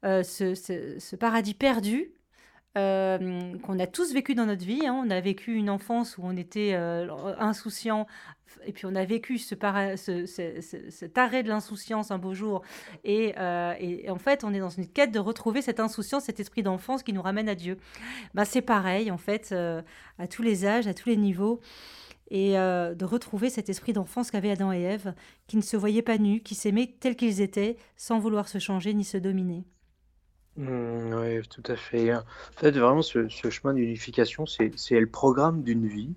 [0.05, 2.13] euh, ce, ce, paradis perdu
[2.77, 4.87] euh, qu'on a tous vécu dans notre vie.
[4.87, 5.03] Hein.
[5.03, 7.09] On a vécu une enfance où on était euh,
[7.39, 8.07] insouciant,
[8.67, 9.55] et puis on a vécu ce,
[9.97, 12.61] ce, cet arrêt de l'insouciance un beau jour.
[13.03, 13.35] Et,
[13.81, 17.03] et, en fait, on est dans une quête de retrouver cette insouciance, cet esprit d'enfance
[17.03, 17.79] qui nous ramène à Dieu.
[18.35, 19.55] Ben, c'est pareil, en fait,
[20.19, 21.63] à tous les âges, à tous les niveaux
[22.31, 25.15] et euh, de retrouver cet esprit d'enfance qu'avaient Adam et Ève,
[25.47, 28.95] qui ne se voyaient pas nus, qui s'aimaient tels qu'ils étaient, sans vouloir se changer
[28.95, 29.65] ni se dominer.
[30.57, 32.15] Mmh, oui, tout à fait.
[32.15, 32.23] En
[32.57, 36.15] fait, vraiment, ce, chemin d'unification, c'est le programme d'une vie.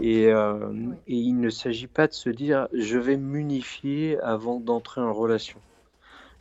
[0.00, 0.72] Et, euh,
[1.08, 5.58] et, il ne s'agit pas de se dire je vais m'unifier avant d'entrer en relation.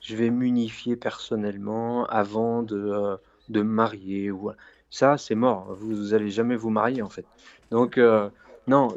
[0.01, 3.17] Je vais m'unifier personnellement avant de, euh,
[3.49, 4.31] de marier.
[4.31, 4.51] Ou...
[4.89, 5.73] Ça, c'est mort.
[5.73, 7.25] Vous n'allez jamais vous marier, en fait.
[7.71, 7.99] Donc,
[8.69, 8.95] non,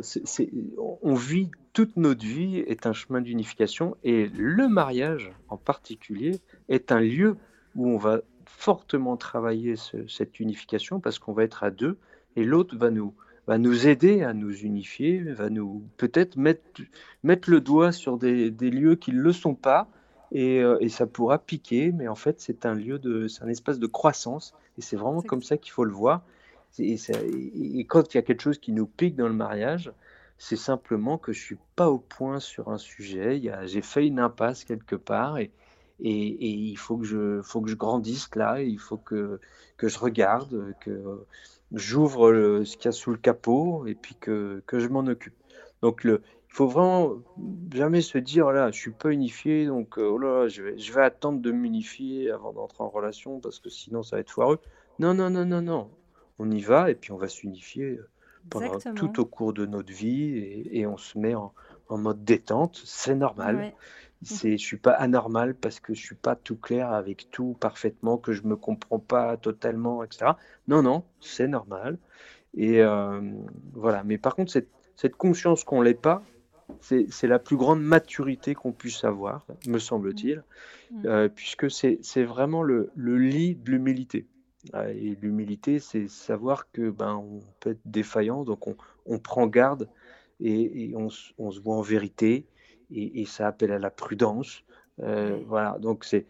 [1.01, 6.93] on vit toute notre vie est un chemin d'unification et le mariage en particulier est
[6.93, 7.37] un lieu
[7.75, 9.77] où on va fortement travailler
[10.09, 11.97] cette unification parce qu'on va être à deux
[12.37, 13.15] et l'autre va nous,
[13.47, 16.83] va nous aider à nous unifier, va nous peut-être mettre,
[17.23, 19.89] mettre le doigt sur des, lieux qui ne le sont pas
[20.33, 23.49] et, euh, et, ça pourra piquer, mais en fait c'est un lieu de, c'est un
[23.49, 26.23] espace de croissance et c'est vraiment comme ça qu'il faut le voir.
[26.79, 29.93] Et, quand il y a quelque chose qui nous pique dans le mariage,
[30.39, 33.43] c'est simplement que je suis pas au point sur un sujet.
[33.65, 35.51] J'ai fait une impasse quelque part et,
[36.01, 38.63] il faut que, je, grandisse là.
[38.63, 39.41] Il faut que,
[39.83, 41.27] je regarde, que
[41.73, 45.35] j'ouvre ce qu'il y a sous le capot et puis que, je m'en occupe.
[45.83, 47.17] Donc le, il faut vraiment
[47.73, 51.03] jamais se dire là, je suis pas unifié, donc euh, oh là, je, je vais
[51.03, 54.61] attendre de m'unifier avant d'entrer en relation parce que sinon ça va être foireux.
[54.99, 55.91] Non, non, non, non, non
[56.43, 58.01] on y va et puis on va s'unifier
[58.55, 61.53] euh, tout au cours de notre vie et, on se met en,
[61.91, 62.81] mode détente.
[62.85, 63.73] C'est normal.
[64.23, 68.19] C'est, je suis pas anormal parce que je suis pas tout clair avec tout parfaitement,
[68.19, 70.33] que je me comprends pas totalement, etc.
[70.69, 71.99] Non, non, c'est normal.
[72.55, 73.21] Et euh,
[73.75, 74.05] voilà.
[74.05, 76.23] Mais par contre, cette, cette conscience qu'on l'est pas,
[76.81, 80.43] c'est, la plus grande maturité qu'on puisse avoir, me semble-t-il,
[80.91, 81.07] mmh.
[81.07, 84.27] euh, puisque c'est, vraiment le, le lit de l'humilité.
[84.75, 89.89] Et l'humilité, c'est savoir que ben on peut être défaillant, donc on, on prend garde
[90.41, 92.47] et, on, on, se voit en vérité,
[92.91, 94.65] et, et, ça appelle à la prudence.
[95.01, 96.27] Euh, voilà, donc c'est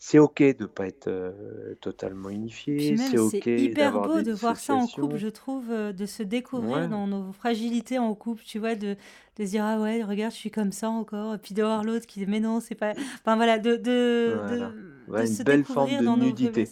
[0.00, 2.96] c'est ok de pas être euh, totalement unifié.
[2.96, 6.88] C'est ok hyper beau de voir ça en couple, je trouve, euh, de se découvrir
[6.88, 8.96] dans nos fragilités en couple, tu vois, de,
[9.36, 11.82] de se dire ah ouais, regarde, je suis comme ça encore, et puis de voir
[11.82, 12.92] l'autre qui dit mais non, c'est pas.
[12.92, 16.64] Enfin voilà, de, de, de, se une découvrir dans nudité.
[16.64, 16.68] nos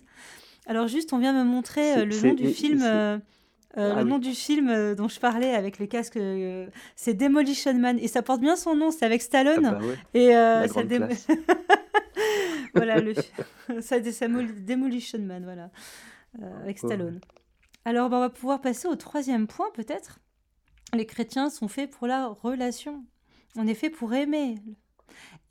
[0.66, 2.82] alors juste, on vient me montrer euh, le nom du film.
[2.82, 3.18] Euh,
[3.78, 6.18] euh, ah le nom du film dont je parlais avec le casque,
[6.96, 9.66] c'est Demolition Man et ça porte bien son nom, c'est avec Stallone.
[9.66, 10.32] Ah bah et
[10.68, 10.82] ça
[12.74, 13.12] voilà, le...
[13.80, 15.70] ça, Demolition Man, voilà,
[16.62, 17.20] avec Stallone.
[17.84, 20.18] Alors, bah, on va pouvoir passer au troisième point, peut-être.
[20.94, 23.04] Les chrétiens sont faits pour la relation.
[23.56, 24.56] On est fait pour aimer.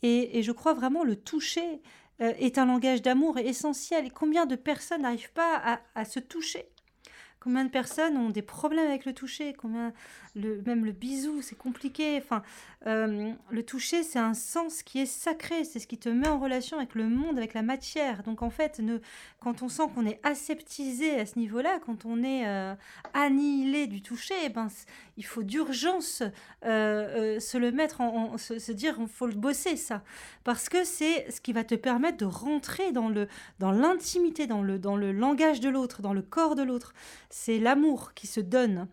[0.01, 1.81] Et, et je crois vraiment le toucher
[2.19, 4.05] est un langage d'amour essentiel.
[4.05, 6.69] Et combien de personnes n'arrivent pas à, se toucher?
[7.39, 9.53] Combien de personnes ont des problèmes avec le toucher?
[9.53, 9.93] Combien
[10.35, 12.17] même le bisou, c'est compliqué.
[12.17, 12.43] Enfin,
[12.87, 15.63] euh, le toucher, c'est un sens qui est sacré.
[15.63, 18.23] C'est ce qui te met en relation avec le monde, avec la matière.
[18.23, 18.81] Donc en fait,
[19.39, 22.75] quand on sent qu'on est aseptisé à ce niveau-là, quand on est euh,
[23.13, 24.67] annihilé du toucher, eh ben,
[25.17, 26.23] il faut d'urgence
[26.65, 30.03] euh, se le mettre en, se, dire, il faut le bosser ça,
[30.43, 33.27] parce que c'est ce qui va te permettre de rentrer dans le
[33.59, 36.93] dans l'intimité, dans le dans le langage de l'autre, dans le corps de l'autre.
[37.29, 38.87] C'est l'amour qui se donne.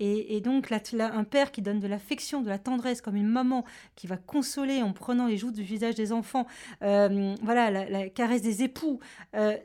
[0.00, 3.64] Et, donc, un père qui donne de l'affection, de la tendresse, comme une maman
[3.94, 6.46] qui va consoler en prenant les joues du visage des enfants,
[6.82, 8.98] euh, voilà, la, caresse des époux,
[9.36, 9.56] euh,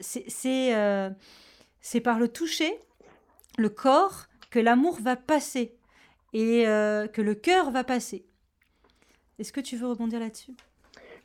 [0.45, 1.09] euh,
[1.81, 2.77] c'est par le toucher,
[3.57, 5.75] le corps, que l'amour va passer
[6.33, 8.25] et que le cœur va passer.
[9.39, 10.53] Est-ce que tu veux rebondir là-dessus?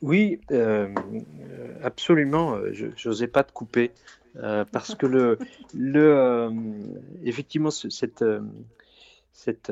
[0.01, 0.39] Oui,
[1.83, 2.57] absolument.
[2.71, 3.91] Je n'osais pas te couper.
[4.37, 5.37] Euh, parce que le,
[5.73, 6.51] le euh,
[7.23, 8.41] effectivement, cette, euh,
[9.31, 9.71] cette,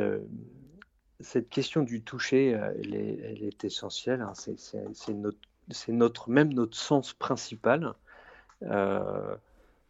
[1.19, 4.21] cette question du toucher, elle est, elle est essentielle.
[4.21, 4.33] Hein.
[4.35, 5.37] C'est notre,
[5.89, 7.93] notre, même notre sens principal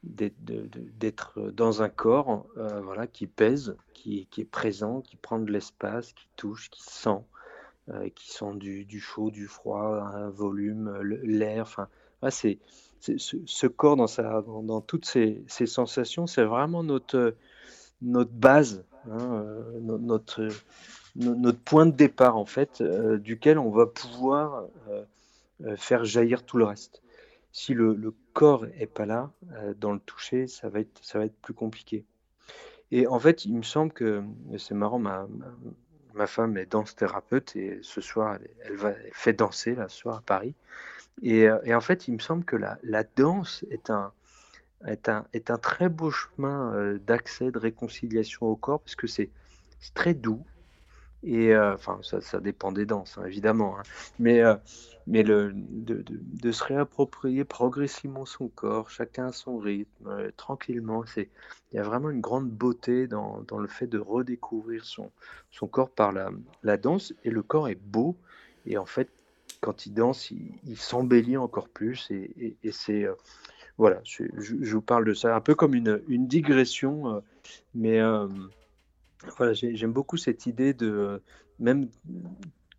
[0.03, 6.13] d'être dans un corps voilà, qui pèse, qui, qui, est présent, qui prend de l'espace,
[6.13, 7.21] qui touche, qui sent,
[8.15, 11.63] qui sent du, du, chaud, du froid, un volume, l'air.
[11.63, 11.87] Enfin,
[12.29, 12.59] c'est
[13.11, 17.35] ce, corps dans, sa, dans, toutes ces, sensations, c'est vraiment notre,
[18.01, 20.47] notre base, hein, euh, notre,
[21.15, 26.57] notre point de départ en fait, euh, duquel on va pouvoir euh, faire jaillir tout
[26.57, 27.01] le reste.
[27.51, 29.31] Si le, le corps est pas là
[29.77, 32.05] dans le toucher, ça va être ça va être plus compliqué.
[32.91, 34.23] Et en fait, il me semble que
[34.59, 35.27] c'est marrant, ma,
[36.13, 40.21] ma, femme est danse thérapeute et ce soir, elle, va, fait danser là, ce à
[40.23, 40.53] Paris.
[41.23, 44.11] Euh, et, en fait, il me semble que la, la danse est un,
[44.85, 49.07] est, un, est un très beau chemin euh, d'accès, de réconciliation au corps, parce que
[49.07, 49.31] c'est
[49.95, 50.43] très doux.
[51.23, 53.79] Et euh, enfin, ça, ça, dépend des danses, hein, évidemment.
[53.79, 53.83] Hein.
[54.19, 54.41] Mais,
[55.07, 61.27] mais le, de, de, se réapproprier progressivement son corps, chacun son rythme, tranquillement, il
[61.73, 65.11] y a vraiment une grande beauté dans, dans, le fait de redécouvrir son,
[65.51, 66.29] son corps par la,
[66.63, 67.13] la danse.
[67.23, 68.17] Et le corps est beau.
[68.65, 69.09] Et en fait,
[69.63, 72.11] quand il danse, il, s'embellit encore plus.
[72.11, 73.05] Et, c'est.
[73.05, 73.13] Euh,
[73.77, 74.25] voilà, je,
[74.71, 77.19] vous parle de ça un peu comme une, digression, euh,
[77.73, 78.27] mais euh,
[79.37, 81.21] voilà, j'aime beaucoup cette idée de
[81.59, 81.89] même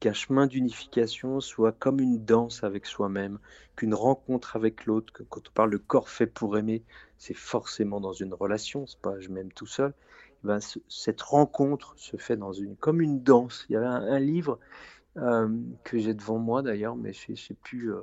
[0.01, 3.39] qu'un chemin d'unification soit comme une danse avec soi-même,
[3.77, 6.83] qu'une rencontre avec l'autre, que quand on parle de corps fait pour aimer,
[7.19, 9.95] c'est forcément dans une relation, c'est pas je m'aime tout seul.
[10.43, 13.65] Eh ben, cette rencontre se fait dans une comme une danse.
[13.69, 14.59] Il y avait un livre
[15.17, 15.49] euh,
[15.85, 18.03] que j'ai devant moi d'ailleurs, mais je ne sais plus, euh,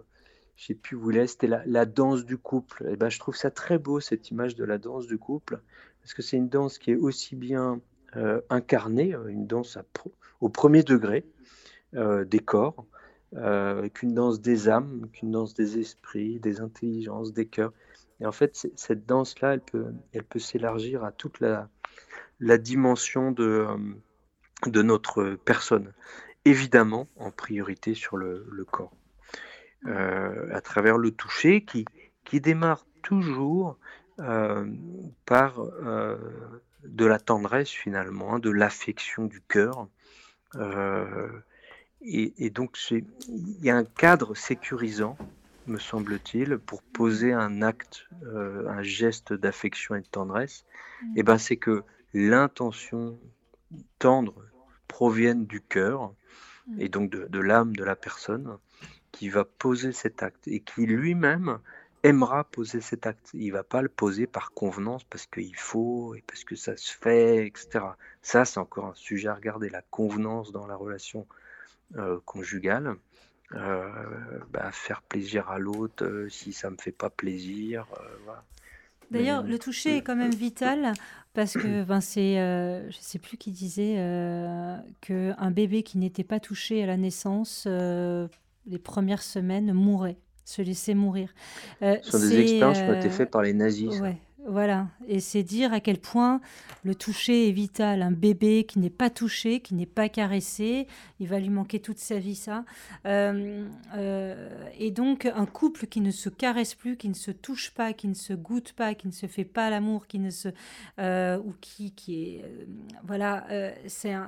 [0.55, 1.27] sais plus où il est.
[1.27, 2.87] C'était la, la, danse du couple.
[2.89, 5.61] Et ben, je trouve ça très beau, cette image de la danse du couple,
[6.01, 7.81] parce que c'est une danse qui est aussi bien
[8.15, 9.77] euh, incarnée, une danse
[10.39, 11.25] au premier degré
[11.93, 12.85] des corps,
[13.93, 17.73] qu'une danse des âmes, qu'une danse des esprits, des intelligences, des cœurs.
[18.21, 21.67] Et en fait, cette danse-là, elle peut, elle peut s'élargir à toute la,
[22.39, 23.67] la dimension de,
[24.67, 25.91] de notre personne
[26.45, 28.93] évidemment en priorité sur le, corps,
[29.85, 31.85] euh, à travers le toucher qui,
[32.23, 33.77] qui démarre toujours
[34.19, 34.65] euh,
[35.25, 36.17] par euh,
[36.83, 39.87] de la tendresse finalement, hein, de l'affection du cœur.
[42.03, 43.05] Et, donc il
[43.61, 45.17] y a un cadre sécurisant,
[45.67, 50.65] me semble-t-il, pour poser un acte, un geste d'affection et de tendresse.
[51.01, 51.17] Mmh.
[51.17, 53.19] Et ben c'est que l'intention
[53.99, 54.35] tendre
[54.87, 56.13] provienne du cœur
[56.77, 58.57] et donc de, l'âme de la personne
[59.11, 61.59] qui va poser cet acte et qui lui-même
[62.03, 63.29] aimera poser cet acte.
[63.33, 66.93] Il va pas le poser par convenance parce qu'il faut et parce que ça se
[66.93, 67.85] fait, etc.
[68.21, 71.27] Ça, c'est encore un sujet à regarder, la convenance dans la relation
[71.97, 72.95] euh, conjugale.
[73.53, 73.89] Euh,
[74.51, 77.85] bah, faire plaisir à l'autre euh, si ça me fait pas plaisir.
[78.23, 78.45] Voilà.
[79.11, 80.93] D'ailleurs, le toucher est quand même vital
[81.33, 85.97] parce que ben, c'est, euh, je ne sais plus qui disait euh, qu'un bébé qui
[85.97, 88.27] n'était pas touché à la naissance, euh,
[88.65, 91.33] les premières semaines, mourait, se laissait mourir.
[91.81, 94.01] Ce sont des expériences qui ont été faites par les nazis.
[94.47, 96.41] Voilà, et c'est dire à quel point
[96.83, 98.01] le toucher est vital.
[98.01, 100.87] Un bébé qui n'est pas touché, qui n'est pas caressé,
[101.19, 102.65] il va lui manquer toute sa vie ça.
[103.05, 107.71] Euh, euh, et donc un couple qui ne se caresse plus, qui ne se touche
[107.71, 110.47] pas, qui ne se goûte pas, qui ne se fait pas l'amour, qui ne se
[110.97, 112.45] euh, ou qui qui est
[113.03, 113.45] voilà,
[113.85, 114.27] c'est un,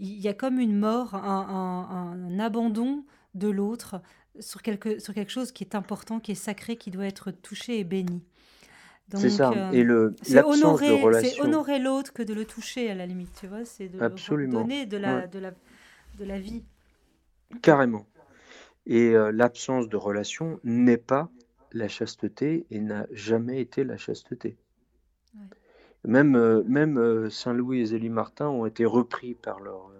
[0.00, 3.04] il y a comme une mort, un, un abandon
[3.34, 4.02] de l'autre
[4.40, 7.78] sur quelque, sur quelque chose qui est important, qui est sacré, qui doit être touché
[7.78, 8.22] et béni.
[9.14, 9.50] C'est ça.
[9.50, 11.30] Euh, et le l'absence de relation.
[11.34, 13.64] C'est honorer l'autre que de le toucher à la limite, tu vois.
[13.64, 15.52] C'est de donner de la, de, la,
[16.18, 16.64] de la vie.
[17.60, 18.06] Carrément.
[18.86, 21.30] Et euh, l'absence de relation n'est pas
[21.72, 24.56] la chasteté et n'a jamais été la chasteté.
[26.04, 29.92] Même, euh, même Saint-Louis et Zélie Martin ont été repris par leur,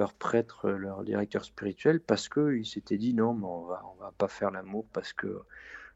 [0.00, 4.14] leur prêtre, leur directeur spirituel, parce qu'ils s'étaient dit non, mais on va, on va
[4.16, 5.42] pas faire l'amour parce que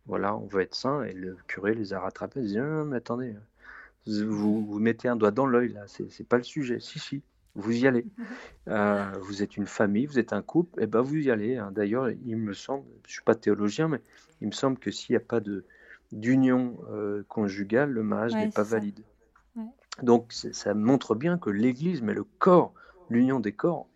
[0.04, 1.04] voilà, on veut être saint.
[1.04, 2.40] Et le curé les a rattrapés.
[2.40, 3.34] Il dit non, mais attendez,
[4.06, 6.80] vous, vous mettez un doigt dans l'œil là, c'est pas le sujet.
[6.80, 7.22] Si, si,
[7.54, 8.06] vous y allez.
[8.68, 11.58] Euh, vous êtes une famille, vous êtes un couple, et eh ben vous y allez.
[11.58, 11.70] Hein.
[11.70, 14.00] D'ailleurs, il me semble, je suis pas théologien, mais
[14.40, 15.66] il me semble que s'il n'y a pas de
[16.12, 19.00] d'union euh, conjugale, le mariage n'est pas valide.
[20.02, 22.72] Donc ça montre bien que l'Église met le corps,
[23.10, 23.86] l'union des corps,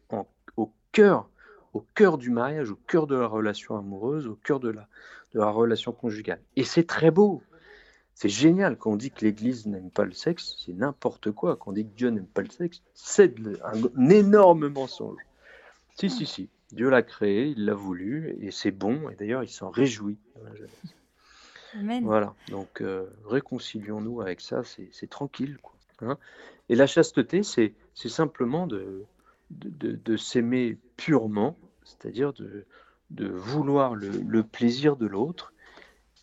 [0.92, 1.28] cœur,
[1.74, 4.88] au cœur du mariage, au cœur de la relation amoureuse, au cœur de la,
[5.34, 6.40] de la relation conjugale.
[6.56, 7.42] Et c'est très beau.
[8.14, 11.54] C'est génial quand on dit que l'Église n'aime pas le sexe, c'est n'importe quoi.
[11.56, 13.32] Quand on dit que Dieu n'aime pas le sexe, c'est
[13.62, 15.20] un, énorme mensonge.
[15.94, 16.48] Si, si, si.
[16.72, 20.18] Dieu l'a créé, il l'a voulu, et c'est bon, et d'ailleurs il s'en réjouit.
[21.74, 22.04] Amen.
[22.04, 25.56] Voilà, donc euh, réconcilions-nous avec ça, c'est tranquille.
[25.62, 26.18] Quoi, hein.
[26.68, 29.04] et la chasteté, c'est simplement de,
[29.50, 32.66] de, s'aimer purement, c'est-à-dire de,
[33.26, 35.52] vouloir le, plaisir de l'autre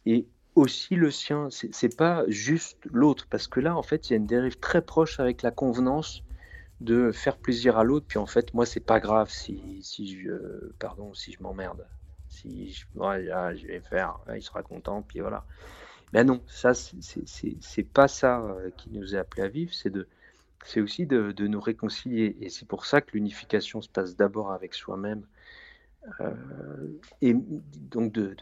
[0.05, 1.49] et aussi le sien.
[1.49, 4.82] C'est pas juste l'autre, parce que là, en fait, il y a une dérive très
[4.82, 6.23] proche avec la convenance
[6.82, 10.34] de faire plaisir à l'autre, puis en fait, moi, c'est pas grave si, si je,
[10.80, 11.88] pardon, si je m'emmerde.
[12.28, 15.45] Si je, je vais faire, il sera content, puis voilà.
[16.11, 20.07] Ben non, ça, c'est pas ça euh, qui nous est appelé à vivre, c'est de,
[20.63, 22.37] c'est aussi de, de, nous réconcilier.
[22.41, 25.25] Et c'est pour ça que l'unification se passe d'abord avec soi-même
[26.21, 26.31] euh,
[27.21, 28.35] et donc de,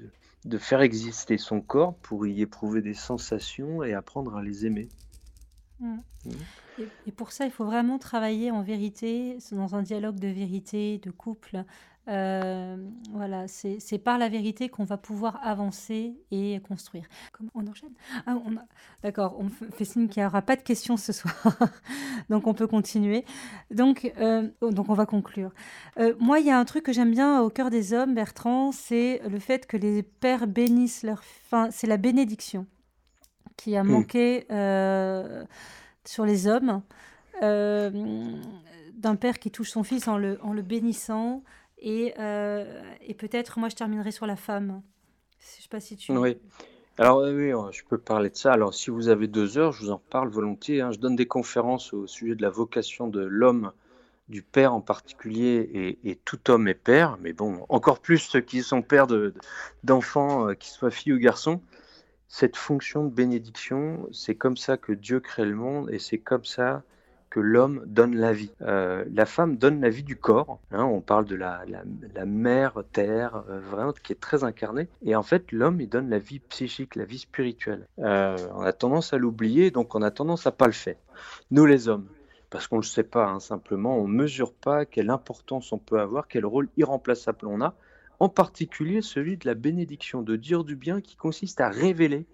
[0.46, 4.90] de, faire exister son corps pour y éprouver des sensations et apprendre à les aimer.
[5.80, 5.96] Mmh.
[6.26, 6.32] Mmh.
[7.08, 11.12] Et, pour ça, il faut vraiment travailler en vérité, dans un dialogue de vérité, de
[11.12, 11.64] couple,
[12.10, 12.76] euh,
[13.12, 17.06] voilà, c'est par la vérité qu'on va pouvoir avancer et construire.
[17.32, 17.94] Comment on enchaîne
[18.26, 18.56] ah, on
[19.04, 21.34] D'accord, on fait signe qu'il n'y aura pas de questions ce soir,
[22.30, 23.24] donc on peut continuer.
[23.72, 25.52] Donc, euh, donc on va conclure.
[25.98, 28.74] Euh, moi, il y a un truc que j'aime bien au cœur des hommes, Bertrand,
[28.74, 31.24] c'est le fait que les pères bénissent leur...
[31.46, 32.68] Enfin, c'est la bénédiction
[33.56, 33.88] qui a hmm.
[33.88, 34.46] manqué
[36.06, 36.82] sur les hommes.
[37.42, 41.44] d'un père qui touche son fils en le, en le bénissant,
[41.84, 44.82] et, euh, et peut-être, moi, je terminerai sur la femme.
[45.40, 46.12] Je ne sais pas si tu...
[46.14, 46.38] Oui.
[47.00, 48.54] Alors oui, je peux parler de ça.
[48.54, 50.82] Alors si vous avez deux heures, je vous en parle volontiers.
[50.82, 50.92] Hein.
[50.92, 53.72] Je donne des conférences au sujet de la vocation de l'homme,
[54.30, 57.18] du père en particulier, et, tout homme est père.
[57.20, 59.08] Mais bon, encore plus ceux qui sont pères
[59.84, 61.62] d'enfants, euh, qu'ils soient filles ou garçons.
[62.28, 66.46] Cette fonction de bénédiction, c'est comme ça que Dieu crée le monde, et c'est comme
[66.46, 66.84] ça
[67.34, 68.52] que l'homme donne la vie.
[68.62, 70.60] Euh, la femme donne la vie du corps.
[70.70, 71.66] Hein, on parle de la,
[72.28, 74.88] mère terre, euh, vraiment qui est très incarnée.
[75.04, 77.88] Et en fait, l'homme, il donne la vie psychique, la vie spirituelle.
[77.98, 80.98] Euh, on a tendance à l'oublier, donc on a tendance à pas le faire.
[81.50, 82.06] Nous, les hommes,
[82.52, 86.00] parce qu'on ne le sait pas, hein, simplement, on mesure pas quelle importance on peut
[86.00, 87.74] avoir, quel rôle irremplaçable on a,
[88.20, 92.28] en particulier celui de la bénédiction, de dire du bien qui consiste à révéler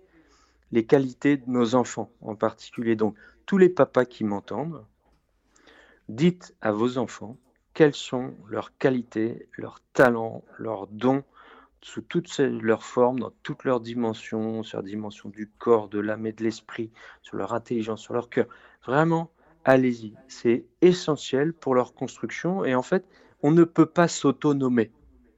[0.74, 2.98] les qualités de nos enfants en particulier.
[2.98, 3.16] Donc,
[3.50, 4.86] tous les papas qui m'entendent,
[6.08, 7.36] dites à vos enfants
[7.74, 11.24] quelles sont leurs qualités, leurs talents, leurs dons,
[11.82, 16.28] sous toutes leurs formes, dans toutes leurs dimensions, sur la dimension du corps, de l'âme
[16.28, 16.92] et de l'esprit,
[17.24, 18.46] sur leur intelligence, sur leur cœur.
[18.86, 19.32] Vraiment,
[19.66, 20.14] allez-y.
[20.28, 22.64] C'est essentiel pour leur construction.
[22.66, 23.04] Et en fait,
[23.42, 24.92] on ne peut pas s'autonomer.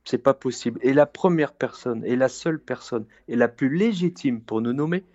[0.04, 0.82] C'est pas possible.
[0.84, 5.06] Et la première personne, et la seule personne, et la plus légitime pour nous nommer,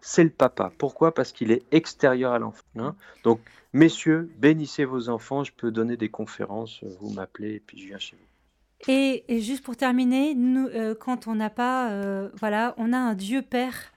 [0.00, 0.72] c'est le papa.
[0.78, 1.14] Pourquoi?
[1.14, 2.64] Parce qu'il est extérieur à l'enfant.
[2.78, 2.96] Hein.
[3.22, 3.40] Donc,
[3.72, 5.44] messieurs, bénissez vos enfants.
[5.44, 6.82] Je peux donner des conférences.
[6.82, 8.90] Euh, vous m'appelez et puis je viens chez vous.
[8.90, 13.42] Et, juste pour terminer, euh, quand on n'a pas, euh, voilà, on a un Dieu
[13.42, 13.92] Père,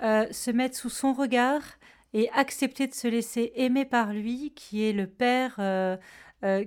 [0.00, 1.62] se mettre sous son regard
[2.14, 5.56] et accepter de se laisser aimer par lui, qui est le Père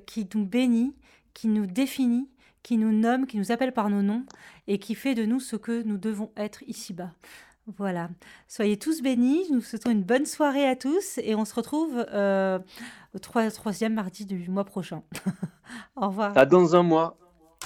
[0.05, 0.93] qui nous bénit,
[1.33, 2.27] qui nous définit,
[2.61, 4.25] qui nous nomme, qui nous appelle par nos noms
[4.67, 7.13] et qui fait de nous ce que nous devons être ici-bas.
[7.77, 8.09] Voilà.
[8.47, 9.45] Soyez tous bénis.
[9.51, 12.59] Nous souhaitons une bonne soirée à tous et on se retrouve euh,
[13.13, 15.03] au troisième mardi du mois prochain.
[15.95, 16.37] Au revoir.
[16.37, 17.17] À dans un mois.